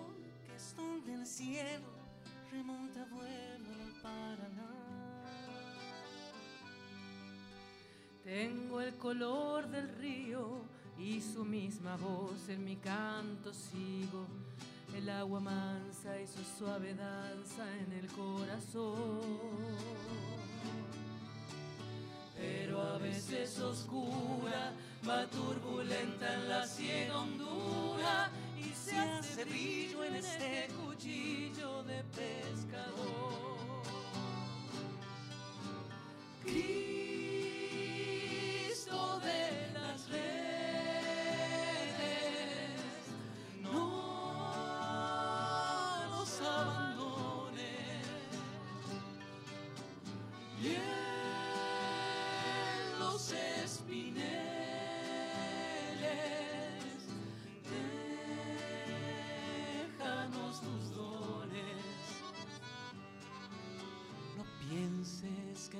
[0.47, 1.85] que es donde el cielo
[2.51, 4.71] remonta vuelo al Paraná.
[8.23, 10.61] Tengo el color del río
[10.97, 14.25] y su misma voz en mi canto sigo.
[14.95, 19.19] El agua mansa y su suave danza en el corazón.
[23.09, 24.71] Veces oscura,
[25.07, 33.28] va turbulenta en la ciega hondura y se hace brillo en este cuchillo de pescador.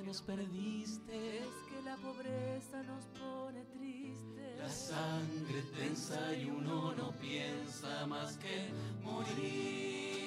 [0.00, 1.38] Que nos perdiste.
[1.38, 4.56] Es que la pobreza nos pone triste.
[4.58, 8.70] La sangre tensa y uno no piensa más que
[9.02, 10.20] morir.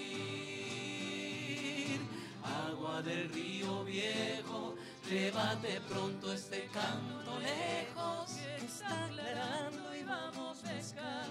[2.43, 4.75] Agua del río viejo,
[5.09, 8.31] llévate pronto este canto lejos.
[8.31, 11.22] Que está aclarando y vamos pescando para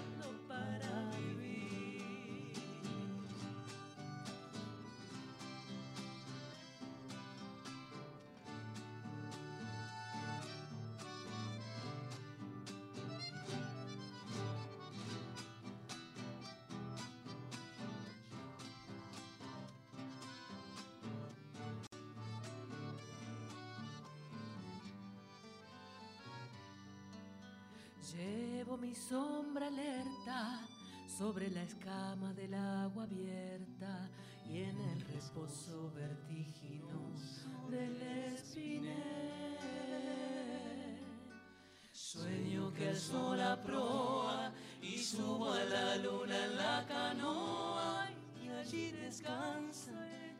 [28.11, 30.67] Llevo mi sombra alerta
[31.07, 34.09] sobre la escama del agua abierta
[34.45, 38.01] y en el reposo vertiginoso del
[38.33, 38.93] espinel.
[41.93, 48.09] Sueño que el sol aproa y subo a la luna en la canoa
[48.43, 49.93] y allí descansa,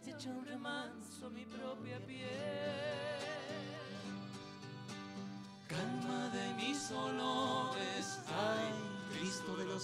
[0.06, 2.93] echa un remanso mi propia piel.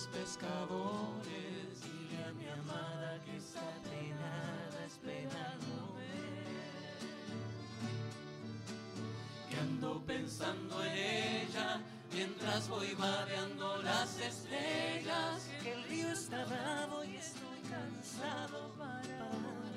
[0.07, 1.81] Pescadores.
[1.83, 6.07] Dile a mi amada que está penada esperándome.
[9.49, 11.81] Que ando pensando en ella
[12.13, 15.49] mientras voy mareando las estrellas.
[15.63, 19.69] Que el río está bravo y estoy cansado para volver.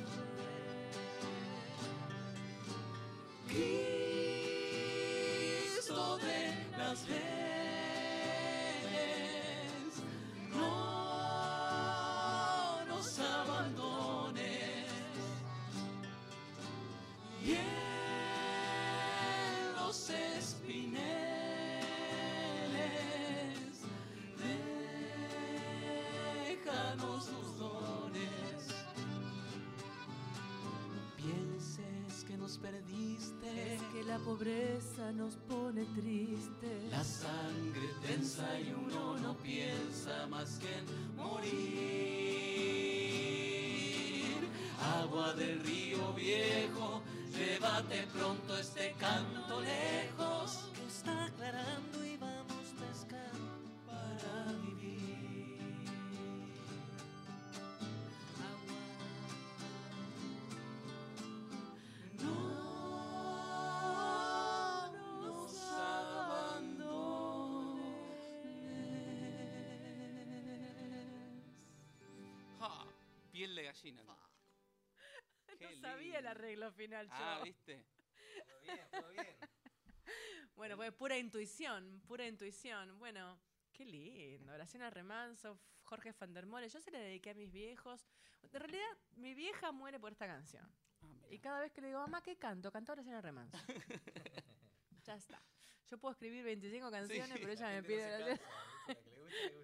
[5.82, 7.06] Cristo de las
[20.62, 21.02] espineles,
[26.46, 28.68] déjanos tus dones.
[30.92, 33.74] No pienses que nos perdiste.
[33.74, 36.88] Es que la pobreza nos pone triste.
[36.90, 41.72] La sangre tensa y uno no piensa más que en morir.
[45.02, 50.31] Agua del río viejo, llévate pronto este canto lejos.
[73.32, 74.04] Piel de gallina.
[75.58, 77.14] Qué No sabía el arreglo final, yo.
[77.16, 77.82] Ah, ¿viste?
[78.46, 79.36] Todo bien, todo bien.
[80.54, 82.98] Bueno, fue pura intuición, pura intuición.
[82.98, 83.40] Bueno,
[83.72, 84.52] qué lindo.
[84.52, 86.68] Oración al remanso, Jorge Fandermole.
[86.68, 88.06] Yo se le dediqué a mis viejos.
[88.42, 90.70] En realidad, mi vieja muere por esta canción.
[91.00, 91.06] Ah.
[91.30, 92.70] Y cada vez que le digo, mamá, ¿qué canto?
[92.70, 93.56] Canta oración al remanso.
[95.04, 95.42] ya está.
[95.88, 98.40] Yo puedo escribir 25 canciones, pero ella me pide.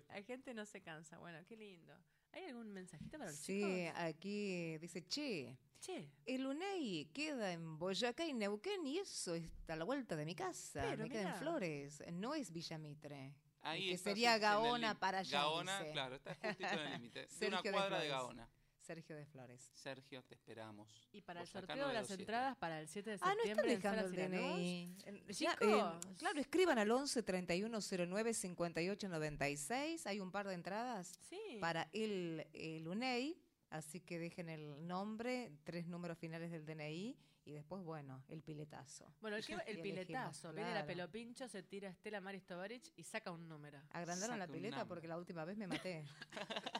[0.09, 1.19] La gente no se cansa.
[1.19, 1.95] Bueno, qué lindo.
[2.39, 3.93] Hay ¿Hay algún mensajito para los Sí, chicos?
[3.97, 9.77] aquí dice, che, Che, el UNEI queda en Boyacá y Neuquén y eso está a
[9.77, 10.83] la vuelta de mi casa.
[10.83, 11.35] Pero me queda mirá.
[11.35, 13.35] en Flores, no es Villa Mitre.
[13.61, 15.93] Ahí que está, sería sí, Gaona para allá, Gaona, dice.
[15.93, 17.27] claro, está justito en el límite.
[17.27, 18.11] De una de cuadra de Flores.
[18.11, 18.49] Gaona.
[18.89, 19.71] Sergio de Flores.
[19.75, 20.89] Sergio, te esperamos.
[21.13, 22.23] y para el Boyacá sorteo de las 927.
[22.23, 24.31] entradas para el 7 de Ah, no septiembre está en dejando el?
[24.31, 24.97] DNI.
[25.35, 30.07] Ya, eh, claro, escriban al 11 3109 5896.
[30.07, 31.59] Hay un par de entradas Sí.
[31.61, 33.37] para el, el UNEI.
[33.71, 39.13] Así que dejen el nombre, tres números finales del DNI y después, bueno, el piletazo.
[39.21, 40.53] Bueno, el, que el piletazo.
[40.55, 40.87] Viene la claro.
[40.87, 43.79] pelopincho, se tira Estela Maris Tovarich y saca un número.
[43.91, 46.05] Agrandaron la Saca pileta porque la última vez me maté.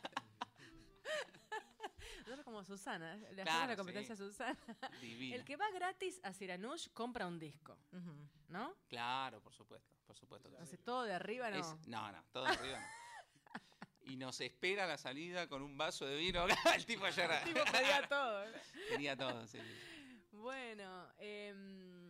[2.59, 4.23] Como Susana, le hacemos Claro, la competencia sí.
[4.25, 4.59] a Susana.
[5.01, 5.37] Divina.
[5.37, 7.79] El que va gratis a Siranush compra un disco.
[8.49, 8.75] ¿no?
[8.89, 10.49] Claro, por supuesto, por supuesto.
[10.49, 11.57] Entonces todo de arriba no.
[11.59, 13.61] Es- no, no, todo arriba no.
[14.11, 16.47] Y nos espera la salida con un vaso de vino.
[16.75, 18.45] el tipo ya era- Tipo, pedía todo.
[18.89, 19.59] Tenía todo, sí.
[20.33, 22.08] Bueno, em,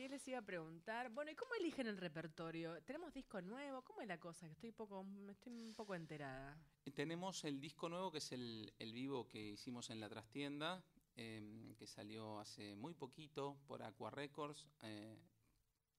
[0.00, 1.10] ¿qué les iba a preguntar?
[1.10, 2.82] Bueno, ¿y cómo eligen el repertorio?
[2.84, 3.82] ¿Tenemos disco nuevo?
[3.82, 4.46] ¿Cómo es la cosa?
[4.46, 6.58] Que estoy poco, estoy un poco enterada.
[6.94, 10.82] Tenemos el disco nuevo que es el, el vivo que hicimos en la trastienda,
[11.16, 14.66] em, que salió hace muy poquito por Aqua Records.
[14.84, 15.18] eh,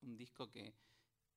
[0.02, 0.74] un disco que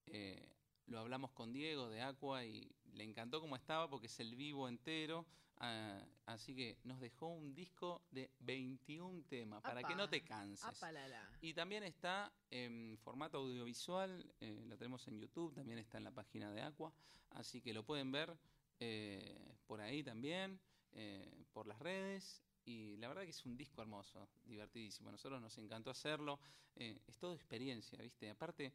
[0.07, 0.49] eh,
[0.87, 4.69] lo hablamos con Diego de Aqua y le encantó cómo estaba porque es el vivo
[4.69, 5.27] entero.
[5.59, 10.65] ah, así que nos dejó un disco de 21 temas para que no te canses.
[10.65, 11.29] Apalala.
[11.41, 16.11] Y también está en formato audiovisual, eh, lo tenemos en YouTube, también está en la
[16.11, 16.93] página de Aqua,
[17.31, 18.37] así que lo pueden ver
[18.81, 20.61] eh, por ahí también,
[20.93, 22.43] eh, por las redes.
[22.67, 25.11] Y la verdad que es un disco hermoso, divertidísimo.
[25.11, 26.41] A nosotros nos encantó hacerlo.
[26.75, 28.31] es todo experiencia, ¿viste?
[28.31, 28.73] Aparte,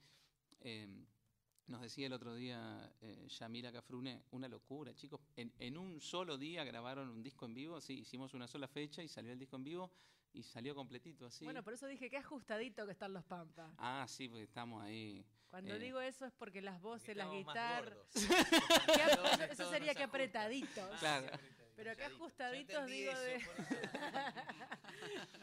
[1.69, 5.21] nos decía el otro día eh, Yamila Cafrune, una locura, chicos.
[5.35, 9.01] En, en un solo día grabaron un disco en vivo, sí, hicimos una sola fecha
[9.03, 9.91] y salió el disco en vivo
[10.33, 11.45] y salió completito así.
[11.45, 13.71] Bueno, por eso dije que ajustadito que están los Pampas.
[13.77, 15.25] Ah, sí, porque estamos ahí.
[15.49, 15.79] Cuando Eh.
[15.79, 17.97] digo eso es porque las voces, Porque las guitarras.
[19.51, 20.99] eso, sería que apretaditos.
[20.99, 21.27] Claro.
[21.75, 23.41] Pero que Yo ajustaditos digo eso, de.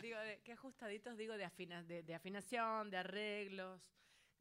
[0.03, 3.81] digo de que ajustaditos digo de, afina- de, de afinación, de arreglos.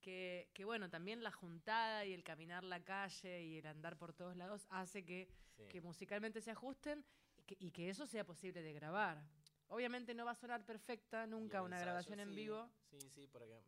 [0.10, 4.14] Que, que bueno, también la juntada y el caminar la calle y el andar por
[4.14, 5.64] todos lados hace que, Sí.
[5.68, 7.04] que musicalmente se ajusten
[7.40, 9.20] y que, y que eso sea posible de grabar.
[9.68, 12.70] Obviamente no va a sonar perfecta nunca una ensayo, grabación en vivo.
[12.92, 13.60] Sí, sí, por acá.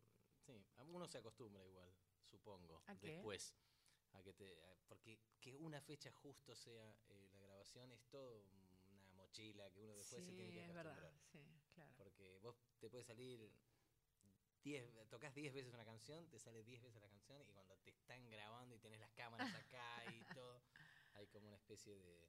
[0.46, 2.84] Sí, a uno se acostumbra igual, supongo.
[3.00, 3.56] Después.
[4.12, 8.44] A que te, a- porque que una fecha justo sea eh, la grabación es todo
[8.44, 10.94] una mochila que uno después se tiene que es acostumbrar.
[11.02, 11.20] verdad.
[11.32, 11.40] Sí,
[11.74, 11.92] claro.
[11.96, 13.50] Porque vos te puede salir
[14.64, 17.90] 10, tocas 10 veces una canción, te sale 10 veces la canción y cuando te
[17.90, 20.62] están grabando y tenés las cámaras acá y todo,
[21.14, 22.28] hay como una especie de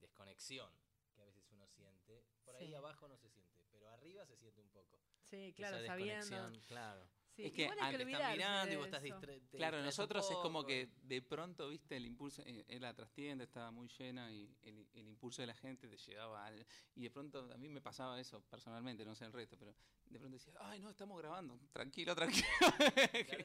[0.00, 0.70] desconexión
[1.14, 2.24] que a veces uno siente.
[2.44, 4.98] Por ahí abajo no se siente, pero arriba se siente un poco.
[5.24, 6.60] Sí, claro, Esa sabiendo.
[6.66, 7.08] claro.
[7.34, 9.14] Sí, Es que igual hay al- que están mirando y vos estás eso.
[9.20, 12.92] distra- te Claro, nosotros es como que de pronto, viste, el impulso, eh, en la
[12.94, 17.02] trastienda estaba muy llena y el, el impulso de la gente te llevaba al- Y
[17.02, 19.74] de pronto a mí me pasaba eso personalmente, no sé el resto, pero
[20.10, 22.46] de pronto decía, ay, no, estamos grabando, tranquilo, tranquilo.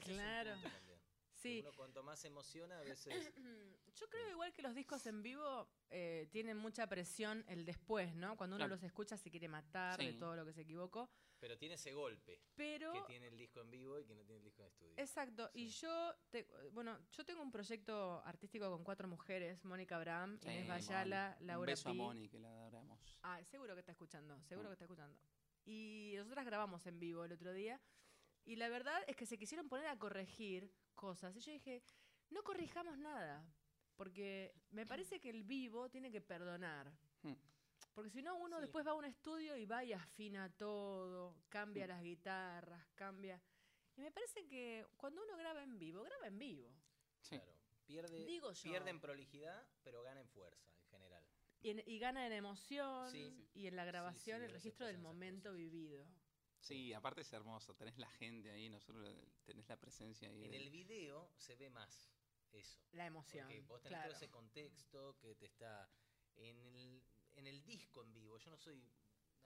[0.03, 0.51] Claro.
[1.37, 3.31] Sí, Uno cuanto más emociona, a veces...
[3.95, 8.35] yo creo igual que los discos en vivo eh, tienen mucha presión el después, ¿no?
[8.35, 8.75] Cuando uno Claro.
[8.75, 10.17] los escucha se quiere matar de Sí.
[10.17, 11.09] todo lo que se equivocó.
[11.39, 14.37] Pero tiene ese golpe Pero que tiene el disco en vivo y que no tiene
[14.39, 14.93] el disco en estudio.
[14.97, 15.81] Exacto, y Sí.
[15.81, 20.67] yo, te- bueno, yo tengo un proyecto artístico con cuatro mujeres, Mónica Abraham, Sí, Inés
[20.67, 21.37] Bayala.
[21.41, 21.93] Laura Un beso a.
[21.93, 22.99] Moni, que la adoramos.
[23.21, 24.71] Ah, seguro que está escuchando, seguro Ah.
[24.71, 25.15] que está escuchando.
[25.65, 27.79] Y nosotras grabamos en vivo el otro día,
[28.47, 31.83] y la verdad es que se quisieron poner a corregir cosas, y yo dije,
[32.29, 33.45] no corrijamos nada,
[33.95, 36.91] porque me parece que el vivo tiene que perdonar.
[37.23, 37.33] Hmm.
[37.93, 38.61] Porque si no, uno Sí.
[38.61, 41.89] después va a un estudio y va y afina todo, cambia Hmm.
[41.89, 43.41] las guitarras, cambia...
[43.95, 46.69] Y me parece que cuando uno graba en vivo, graba en vivo.
[47.21, 47.35] Sí.
[47.37, 47.51] Claro.
[47.87, 48.63] Pierde, Digo yo.
[48.71, 51.23] pierde en prolijidad, pero gana en fuerza en general.
[51.61, 53.15] Y, en- y gana en emoción
[53.55, 55.57] y en la grabación sí, el registro del momento cosas.
[55.57, 56.05] vivido.
[56.59, 60.43] Sí, aparte es hermoso, tenés la gente ahí, nosotros tenés la presencia ahí.
[60.45, 62.11] En de- el video se ve más
[62.51, 62.81] eso.
[62.91, 63.47] La emoción.
[63.47, 64.09] Porque vos tenés claro.
[64.09, 65.89] todo ese contexto que te está.
[66.35, 67.03] En el,
[67.35, 68.91] en el disco en vivo, yo no soy.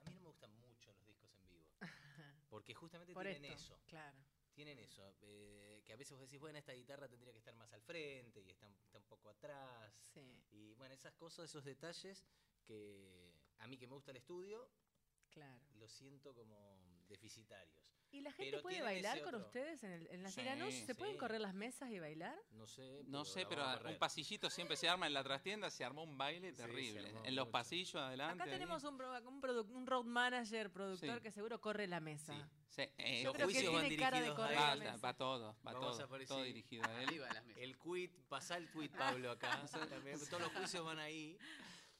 [0.00, 1.66] A mí no me gustan mucho los discos en vivo.
[2.50, 3.82] Porque justamente Por tienen esto, eso.
[3.86, 4.18] claro.
[4.52, 5.14] Tienen eso.
[5.22, 8.42] eh, que a veces vos decís, bueno, esta guitarra tendría que estar más al frente
[8.42, 9.94] y está, está un poco atrás.
[10.12, 12.26] Sí, Y bueno, esas cosas, esos detalles
[12.64, 14.70] que a mí que me gusta el estudio,
[15.30, 15.64] claro.
[15.76, 17.92] lo siento como deficitarios.
[18.10, 20.84] ¿Y la gente Pero puede bailar con otro- ustedes en, el, en la Sí, Siranush?
[20.84, 22.36] ¿Se pueden correr las mesas y bailar?
[22.50, 23.04] No sé.
[23.06, 26.52] No sé, pero un pasillito siempre se arma en la trastienda, se armó un baile
[26.52, 27.08] terrible.
[27.24, 27.52] en los mucho.
[27.52, 28.34] pasillos adelante.
[28.34, 28.50] Acá ahí.
[28.50, 31.22] tenemos un, un, un road manager, productor, Sí.
[31.22, 32.34] que seguro corre la mesa.
[32.34, 32.42] Sí.
[32.68, 33.54] Sí, eh, Yo Los creo que
[33.88, 34.96] tiene cara de correr la va, mesa.
[34.96, 37.08] va todo, va Vamos todo, a dirigido a él.
[37.08, 37.62] Arriba de las mesas.
[37.62, 39.62] El quit, pasá el tweet, Pablo, acá.
[39.90, 41.38] También, todos los juicios van ahí.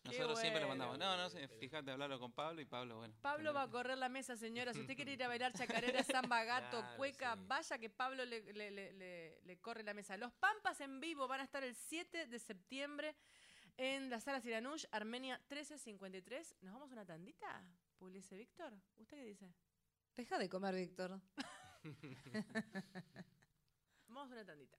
[0.05, 1.31] Nosotros siempre le mandamos, no, no
[1.61, 3.15] fíjate, hablarlo con Pablo y Pablo, bueno.
[3.23, 4.73] Pablo va a correr la mesa, señora.
[4.75, 5.53] Si usted quiere ir a bailar
[6.01, 7.41] chacarera, samba, gato, Claro, cueca, sí.
[7.47, 10.17] vaya que Pablo le, le- le- le- le corre la mesa.
[10.17, 13.15] Los Pampas en vivo van a estar el 7 de septiembre
[13.77, 16.57] en la sala Siranush, Armenia 1353.
[16.63, 17.65] ¿Nos vamos a una tandita?
[17.97, 18.73] Publice Víctor.
[18.97, 19.55] ¿Usted qué dice?
[20.17, 21.21] Deja de comer, Víctor.
[24.09, 24.77] Vamos a una tandita.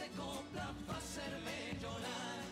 [0.00, 2.49] Volverse copla para hacerme llorar.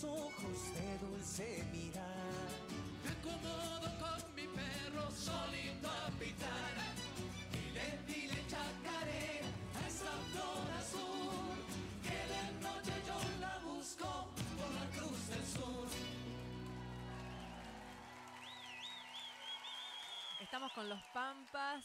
[0.00, 1.91] Ojos de dulce mirar,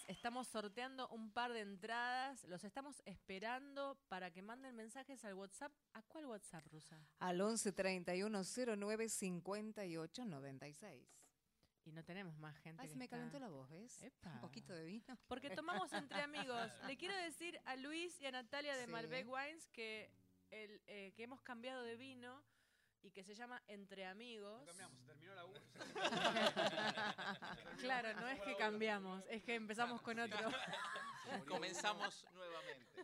[0.08, 5.72] estamos sorteando un par de entradas, los estamos esperando para que manden mensajes al WhatsApp.
[5.93, 6.99] ¿A cuál WhatsApp, Rusa?
[7.20, 8.41] Al 11 31
[8.78, 11.08] 09 58 96.
[11.86, 12.82] Y no tenemos más gente.
[12.82, 14.01] Ay, que se me está- calentó la voz, ¿ves?
[14.03, 14.34] Epa.
[14.34, 15.18] Un poquito de vino.
[15.28, 16.70] Porque tomamos entre amigos.
[16.86, 18.91] Le quiero decir a Luis y a Natalia de Sí.
[18.91, 20.12] Malbec Wines que,
[20.49, 22.43] el, eh, que hemos cambiado de vino
[23.01, 24.59] y que se llama Entre Amigos.
[24.59, 25.53] No cambiamos, se terminó la U.
[27.79, 30.39] Claro, no es que cambiamos, es que empezamos con otro.
[31.47, 33.03] Comenzamos nuevamente.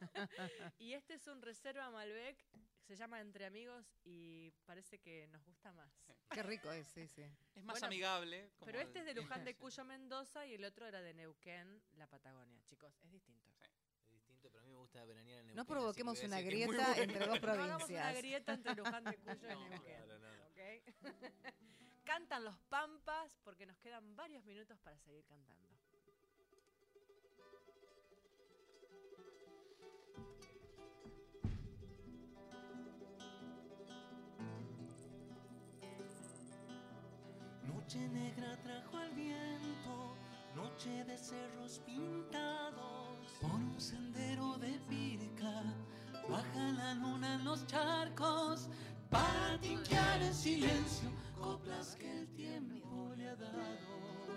[0.79, 2.37] Y este es un reserva Malbec,
[2.87, 5.91] se llama Entre Amigos y parece que nos gusta más.
[6.29, 7.23] Qué rico es, sí, sí.
[7.53, 8.49] Es más Bueno, amigable.
[8.57, 11.81] como Pero este es de Luján de Cuyo, Mendoza y el otro era de Neuquén,
[11.93, 12.61] la Patagonia.
[12.65, 13.51] Chicos, es distinto.
[13.61, 13.69] Es
[14.43, 15.55] distinto, pero a mí me gusta veranear en Neuquén.
[15.55, 17.01] No provoquemos una grieta bueno.
[17.03, 18.17] entre dos No hagamos una provincias.
[18.17, 19.79] grieta entre Luján de Cuyo y No, Neuquén.
[19.81, 20.43] claro, no, no.
[20.47, 21.03] ¿ok?
[22.03, 25.69] Cantan los Pampas porque nos quedan varios minutos para seguir cantando.
[37.67, 40.15] Noche negra trajo al viento,
[40.55, 43.12] noche de cerros pintados.
[43.41, 45.63] Por un sendero de pirca,
[46.29, 48.69] baja la luna en los charcos,
[49.09, 51.09] para tinquear en silencio
[51.39, 54.33] coplas que el tiempo le ha dado.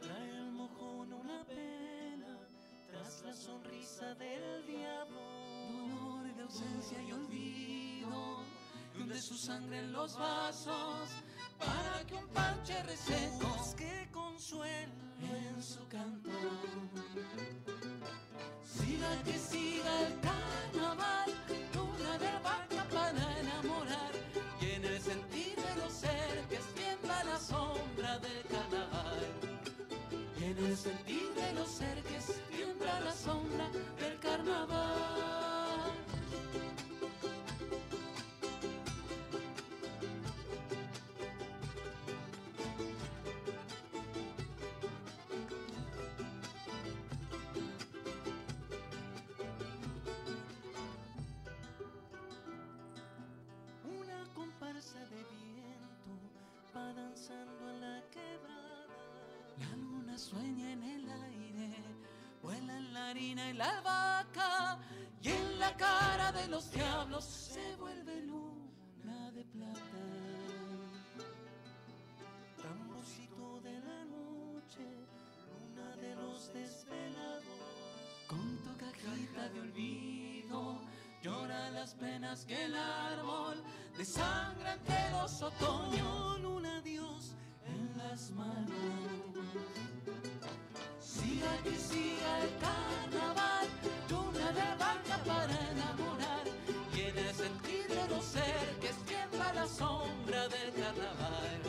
[0.00, 2.38] Trae el mojón una pena
[2.88, 5.20] tras la sonrisa del diablo.
[5.72, 8.44] Dolor de ausencia y olvido,
[8.94, 11.10] y hunde su sangre en los vasos
[11.66, 16.30] para que un parche reseco que consuelo en su canto.
[18.64, 21.30] Siga que siga el carnaval,
[21.74, 24.12] luna de vaca para enamorar.
[24.60, 29.20] Y en el sentir de los cerques tiembla la sombra del carnaval.
[30.38, 35.11] Y en el sentir de los cerques tiembla la sombra del carnaval.
[56.92, 58.86] Danzando en la quebrada.
[59.58, 61.84] La luna sueña en el aire,
[62.42, 64.78] vuela en la harina y la albahaca.
[65.22, 69.80] Y en la cara de los diablos se vuelve luna de plata.
[72.60, 74.86] Tamborcito de la noche,
[75.48, 77.42] luna de los desvelados.
[78.26, 80.80] Con tu cajita de olvido,
[81.22, 83.62] llora las penas que el árbol
[83.96, 86.40] desangra entre los otoños.
[86.40, 86.81] Luna Dios en
[88.12, 88.68] las manos.
[91.00, 93.66] Siga que siga el carnaval,
[94.10, 96.44] luna de vaca para enamorar.
[96.94, 101.60] Y el sentir de los cerques tiembla la sombra del carnaval.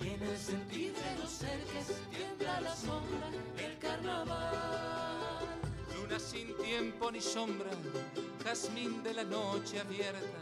[0.00, 3.26] Y el sentir de los cerques tiembla la sombra
[3.56, 5.46] del carnaval.
[5.94, 7.70] Luna sin tiempo ni sombra,
[8.44, 10.38] jazmín de la noche abierta.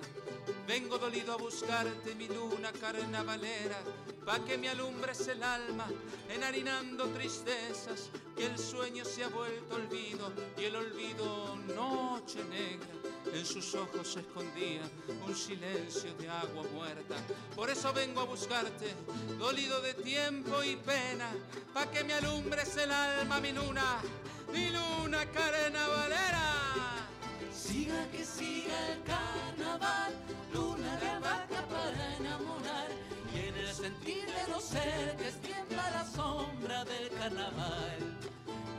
[0.66, 3.78] Vengo dolido a buscarte, mi luna carnavalera,
[4.26, 5.86] pa' que me alumbres el alma,
[6.28, 12.88] enharinando tristezas, que el sueño se ha vuelto olvido y el olvido noche negra.
[13.32, 14.82] En sus ojos se escondía
[15.24, 17.14] un silencio de agua muerta.
[17.54, 18.94] Por eso vengo a buscarte,
[19.38, 21.30] dolido de tiempo y pena,
[21.72, 24.00] pa' que me alumbres el alma, mi luna,
[24.52, 27.11] mi luna carnavalera.
[27.62, 30.12] Siga que siga el carnaval,
[30.52, 32.88] luna de vaca para enamorar.
[33.32, 37.98] Y en el sentir de los cerques tiembla la sombra del carnaval.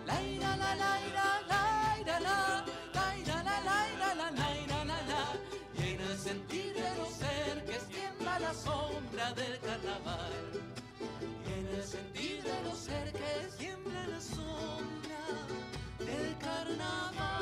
[0.05, 4.47] La ira la la ira la ira la la ira la la ira la la
[4.63, 5.23] ira la la.
[5.79, 10.33] Y en el sentir de los cerques tiembla la sombra del carnaval.
[11.47, 15.23] Y en el sentir de los cerques tiembla la sombra
[15.99, 17.32] del carnaval.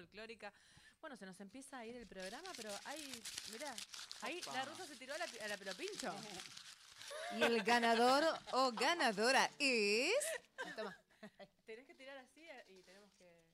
[0.00, 0.50] Folclórica.
[1.02, 3.22] Bueno, se nos empieza a ir el programa, pero ahí,
[3.52, 3.74] mirá,
[4.22, 6.14] ahí la rusa se tiró a la, a la pelopincho.
[7.36, 10.14] Y el ganador o ganadora es.
[10.76, 10.96] Toma.
[11.66, 13.44] Tenés que tirar así y tenemos que...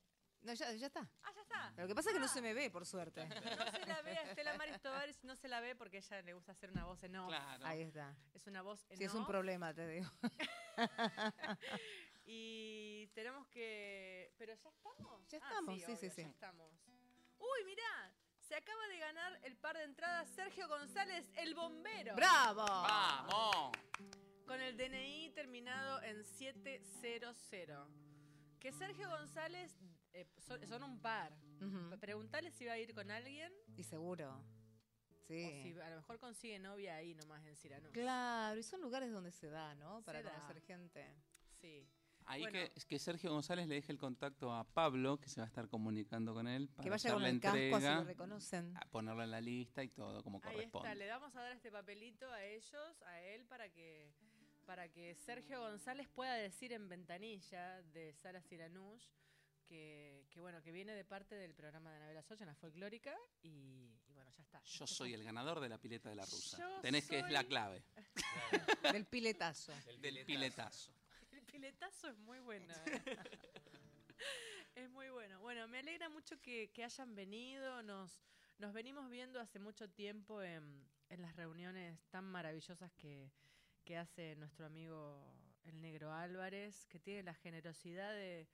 [0.42, 1.08] No, ya, ya está.
[1.22, 1.72] Ah, ya está.
[1.76, 3.26] Lo que pasa es que no se me ve, por suerte.
[3.26, 6.22] No se la ve a Estela Maris Tovares, no se la ve porque a ella
[6.22, 7.28] le gusta hacer una voz en off.
[7.28, 7.66] Claro.
[7.66, 8.14] Ahí está.
[8.34, 10.10] Es una voz en Sí, es un problema, te digo.
[12.28, 14.32] Y tenemos que...
[14.38, 15.28] ¿Pero ya estamos?
[15.28, 16.22] Ya Ah, estamos, sí, sí, obvio, sí.
[16.22, 16.70] Ya estamos.
[17.38, 22.14] Uy, mirá, se acaba de ganar el par de entradas Sergio González, el bombero.
[22.16, 22.64] ¡Bravo!
[22.64, 23.72] ¡Vamos!
[24.46, 27.36] Con el DNI terminado en 700.
[28.60, 29.76] Que Sergio González
[30.12, 31.32] eh, son, son un par.
[31.60, 31.98] Ujú.
[31.98, 34.42] Preguntale si va a ir con alguien Y seguro.
[35.26, 35.44] Sí.
[35.44, 37.90] o si a lo mejor consigue novia ahí nomás en Cirano.
[37.90, 40.02] Claro, y son lugares donde se da, ¿no?
[40.04, 40.32] Para Se da.
[40.34, 41.16] conocer gente.
[41.60, 41.88] Sí.
[42.28, 42.58] Ahí Bueno.
[42.58, 45.48] que, es que Sergio González le deje el contacto a Pablo, que se va a
[45.48, 48.04] estar comunicando con él para Que vaya hacer con la el casco, así entrega, lo
[48.04, 48.76] reconocen.
[48.76, 50.88] a ponerlo en la lista y todo como Ahí corresponde.
[50.88, 54.12] está, le vamos a dar este papelito a ellos, a él, para que
[54.64, 59.06] para que Sergio González pueda decir en ventanilla de Sara Siranush
[59.68, 63.14] que, que bueno, que viene de parte del programa de Anabela Socha en la folclórica
[63.42, 63.48] y,
[64.08, 64.60] y bueno, ya está.
[64.64, 66.58] Yo soy el ganador de la pileta de la rusa.
[66.58, 67.84] Yo Tenés que es la clave
[68.92, 69.72] Del piletazo.
[69.86, 70.18] del piletazo.
[70.20, 70.92] El piletazo
[71.52, 72.74] es muy bueno.
[74.74, 75.40] es muy bueno.
[75.40, 77.82] Bueno, me alegra mucho que, que hayan venido.
[77.82, 78.22] Nos,
[78.58, 83.30] nos venimos viendo hace mucho tiempo en, en las reuniones tan maravillosas que,
[83.84, 85.22] que hace nuestro amigo
[85.64, 88.46] el negro Álvarez, que tiene la generosidad de,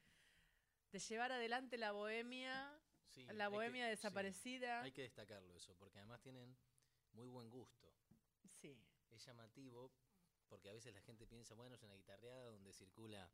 [0.92, 2.78] de llevar adelante la bohemia,
[3.08, 4.80] Sí, la que- bohemia sí, desaparecida.
[4.82, 6.56] hay que destacarlo eso, porque además tienen
[7.12, 7.92] muy buen gusto.
[8.60, 8.78] Sí.
[9.10, 9.92] Es llamativo
[10.52, 13.32] porque a veces la gente piensa, bueno, es una guitarreada donde circula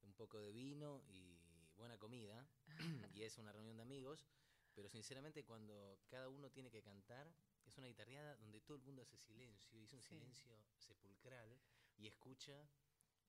[0.00, 2.48] un poco de vino y buena comida,
[3.14, 4.26] y es una reunión de amigos,
[4.72, 7.30] pero sinceramente cuando cada uno tiene que cantar,
[7.66, 10.08] es una guitarreada donde todo el mundo hace silencio, y es un Sí.
[10.08, 11.60] silencio sepulcral,
[11.98, 12.66] y escucha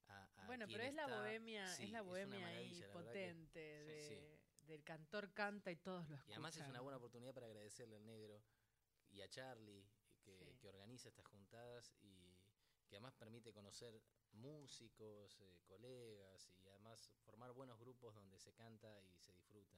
[0.07, 4.65] a, a Bueno, pero es la bohemia, sí, es la bohemia la que- potente Sí,
[4.65, 6.30] del cantor canta y todos lo escuchan.
[6.30, 8.41] Y además es una buena oportunidad para agradecerle al negro
[9.09, 9.86] y a Charlie
[10.22, 10.57] que, Sí.
[10.61, 12.39] que organiza estas juntadas y
[12.90, 14.02] que además permite conocer
[14.34, 19.78] músicos, eh, colegas y además formar buenos grupos donde se canta y se disfruta.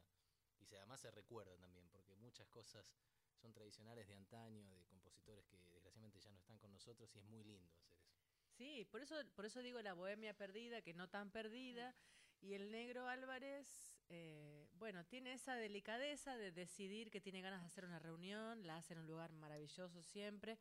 [0.59, 2.93] Y se, además se recuerda también, porque muchas cosas
[3.35, 7.25] son tradicionales de antaño, de compositores que desgraciadamente ya no están con nosotros y es
[7.25, 8.11] muy lindo hacer eso.
[8.51, 11.95] Sí, por eso, por eso digo la bohemia perdida, que no tan perdida.
[12.41, 17.67] Y el negro Álvarez, eh, bueno, tiene esa delicadeza de decidir que tiene ganas de
[17.67, 20.57] hacer una reunión, la hace en un lugar maravilloso siempre,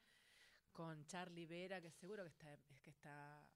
[0.81, 3.47] con Charlie Vera, que seguro que está, es que está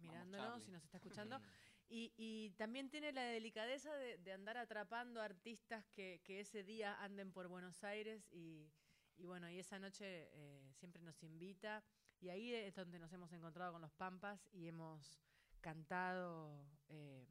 [0.00, 1.40] mirándonos y nos está escuchando.
[1.88, 7.00] Y, y también tiene la delicadeza de, de andar atrapando artistas que, que ese día
[7.00, 8.68] anden por Buenos Aires y,
[9.16, 11.84] y bueno, y esa noche eh, siempre nos invita
[12.18, 15.20] y ahí es donde nos hemos encontrado con los Pampas y hemos
[15.60, 17.28] cantado, eh,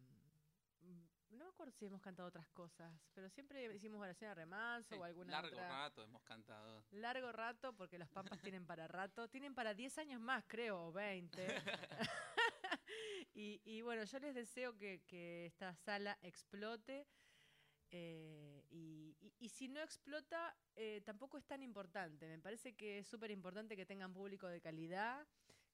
[1.31, 4.99] no me acuerdo si hemos cantado otras cosas, pero siempre hicimos oración a remanso Sí,
[4.99, 5.67] o alguna largo otra.
[5.69, 6.83] rato hemos cantado.
[6.91, 9.27] Largo rato, porque los Pampas tienen para rato.
[9.29, 11.47] Tienen para 10 años más, creo, o 20.
[13.33, 17.07] y, y bueno, yo les deseo que, que esta sala explote.
[17.91, 22.27] eh, y, y- y si no explota, eh, tampoco es tan importante.
[22.27, 25.27] Me parece que es súper importante que tengan público de calidad,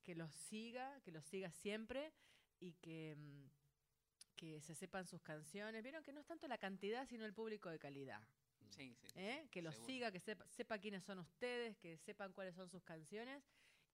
[0.03, 2.14] que los siga, que los siga siempre
[2.60, 3.45] y que, mm,
[4.38, 5.84] que se sepan sus canciones.
[5.84, 8.22] Vieron que no es tanto la cantidad, sino el público de calidad.
[8.70, 9.08] Sí, sí.
[9.16, 9.48] ¿eh?
[9.52, 9.88] que los seguro.
[9.94, 13.44] siga, que sepa, sepa quiénes son ustedes, que sepan cuáles son sus canciones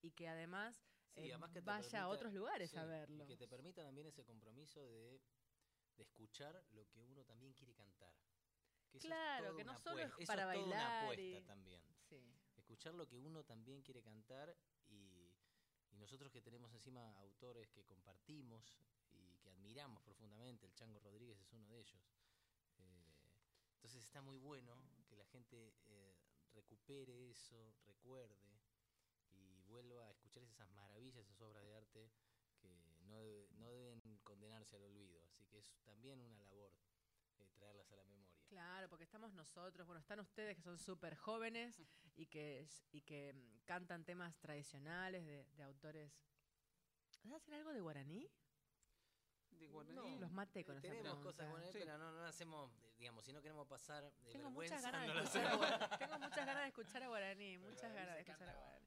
[0.02, 0.76] y que además,
[1.16, 3.26] eh, además que te vaya a otros lugares a y verlo.
[3.26, 5.20] que te permita también ese compromiso de,
[5.96, 8.12] de escuchar lo que uno también quiere cantar.
[8.90, 11.82] Que es Claro, que no una solo es para toda una bailar apuesta y- también.
[12.56, 14.56] Escuchar lo que uno también quiere cantar
[14.88, 15.32] y,
[15.90, 19.03] y nosotros que tenemos encima autores que compartimos y
[19.64, 22.02] admiramos profundamente, el Chango Rodríguez es uno de ellos.
[22.76, 23.14] Eh,
[23.76, 24.76] entonces está muy bueno
[25.08, 26.14] que la gente eh,
[26.52, 28.60] recupere eso, recuerde
[29.30, 32.12] y vuelva a escuchar esas maravillas, esas obras de arte
[32.60, 32.68] que
[33.06, 35.24] no, debe- no deben condenarse al olvido.
[35.24, 36.70] Así que es también una labor
[37.38, 38.38] eh, traerlas a la memoria.
[38.46, 41.80] Claro, porque estamos nosotros, bueno, están ustedes que son súper jóvenes
[42.16, 46.12] y que, y que mm, cantan temas tradicionales de, de autores.
[47.24, 48.30] ¿Vas a hacer algo de guaraní?
[49.58, 50.14] De guaraní.
[50.14, 51.78] No, Los maté con Eh, esa Tenemos cosas buenas, Sí.
[51.78, 55.08] pero no, no hacemos, digamos, si no queremos pasar de Tengo vergüenza, muchas, ganas de
[55.08, 55.98] no lo escuchar guaraní.
[55.98, 58.84] Tengo muchas ganas de escuchar a guaraní, muchas guaraní ganas de escuchar a guaraní.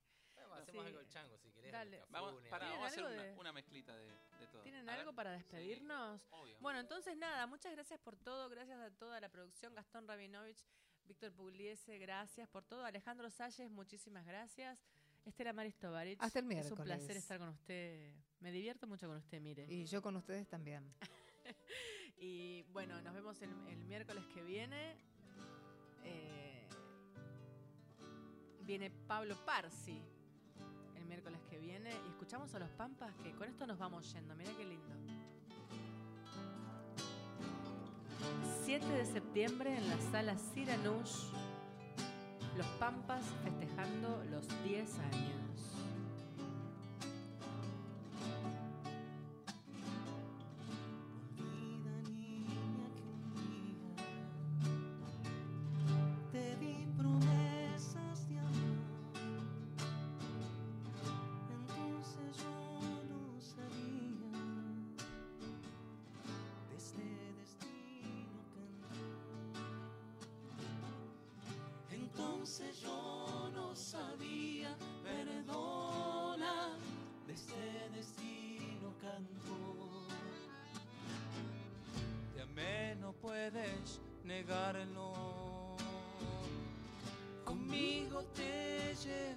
[0.58, 0.88] Hacemos Sí.
[0.88, 1.72] algo el chango, si querés.
[1.72, 2.04] Dale.
[2.10, 2.42] Vamos, algo.
[2.50, 4.62] vamos a hacer algo una, de- una mezclita de, de todo.
[4.64, 5.00] ¿Tienen A ver.
[5.02, 6.22] algo para Sí, despedirnos?
[6.32, 6.58] obvio.
[6.60, 10.66] Bueno, entonces nada, muchas gracias por todo, gracias a toda la producción, Gastón Rabinovich,
[11.06, 14.80] Víctor Pugliese, gracias por todo, Alejandro Salles, muchísimas gracias.
[15.28, 16.86] Estela Maris Tovarich, Hasta el es un miércoles.
[16.86, 19.66] placer estar con usted, me divierto mucho con usted, mire.
[19.70, 20.94] Y yo con ustedes también.
[22.20, 24.96] Y bueno, nos vemos el, el miércoles que viene.
[26.04, 26.68] Eh,
[28.62, 30.02] viene Pablo Parsi
[30.96, 34.36] el miércoles que viene y escuchamos a los Pampas que con esto nos vamos yendo.
[34.36, 34.96] Mira qué lindo.
[38.66, 41.32] 7 de septiembre en la sala Siranush,
[42.58, 45.67] los Pampas festejando los 10 años.
[72.48, 74.74] Entonces yo no sabía,
[75.04, 76.78] perdona,
[77.28, 80.08] de este destino cantor.
[82.34, 85.76] Te amé, no puedes negarlo.
[87.44, 89.37] Conmigo te llevaré.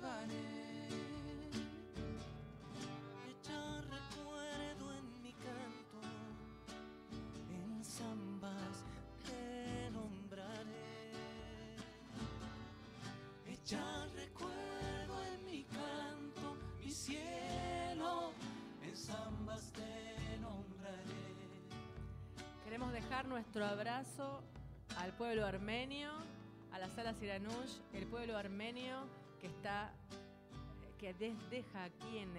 [23.10, 24.40] Nuestro abrazo
[24.96, 26.10] al pueblo armenio,
[26.72, 29.06] a la sala Siranush, el pueblo armenio
[29.40, 29.92] que está
[30.96, 32.32] que deja aquí en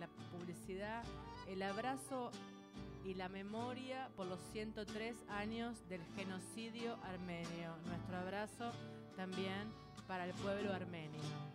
[0.00, 1.04] la publicidad
[1.46, 2.30] el abrazo
[3.04, 7.76] y la memoria por los 103 años del genocidio armenio.
[7.86, 8.72] Nuestro abrazo
[9.16, 9.72] también
[10.08, 11.47] para el pueblo armenio.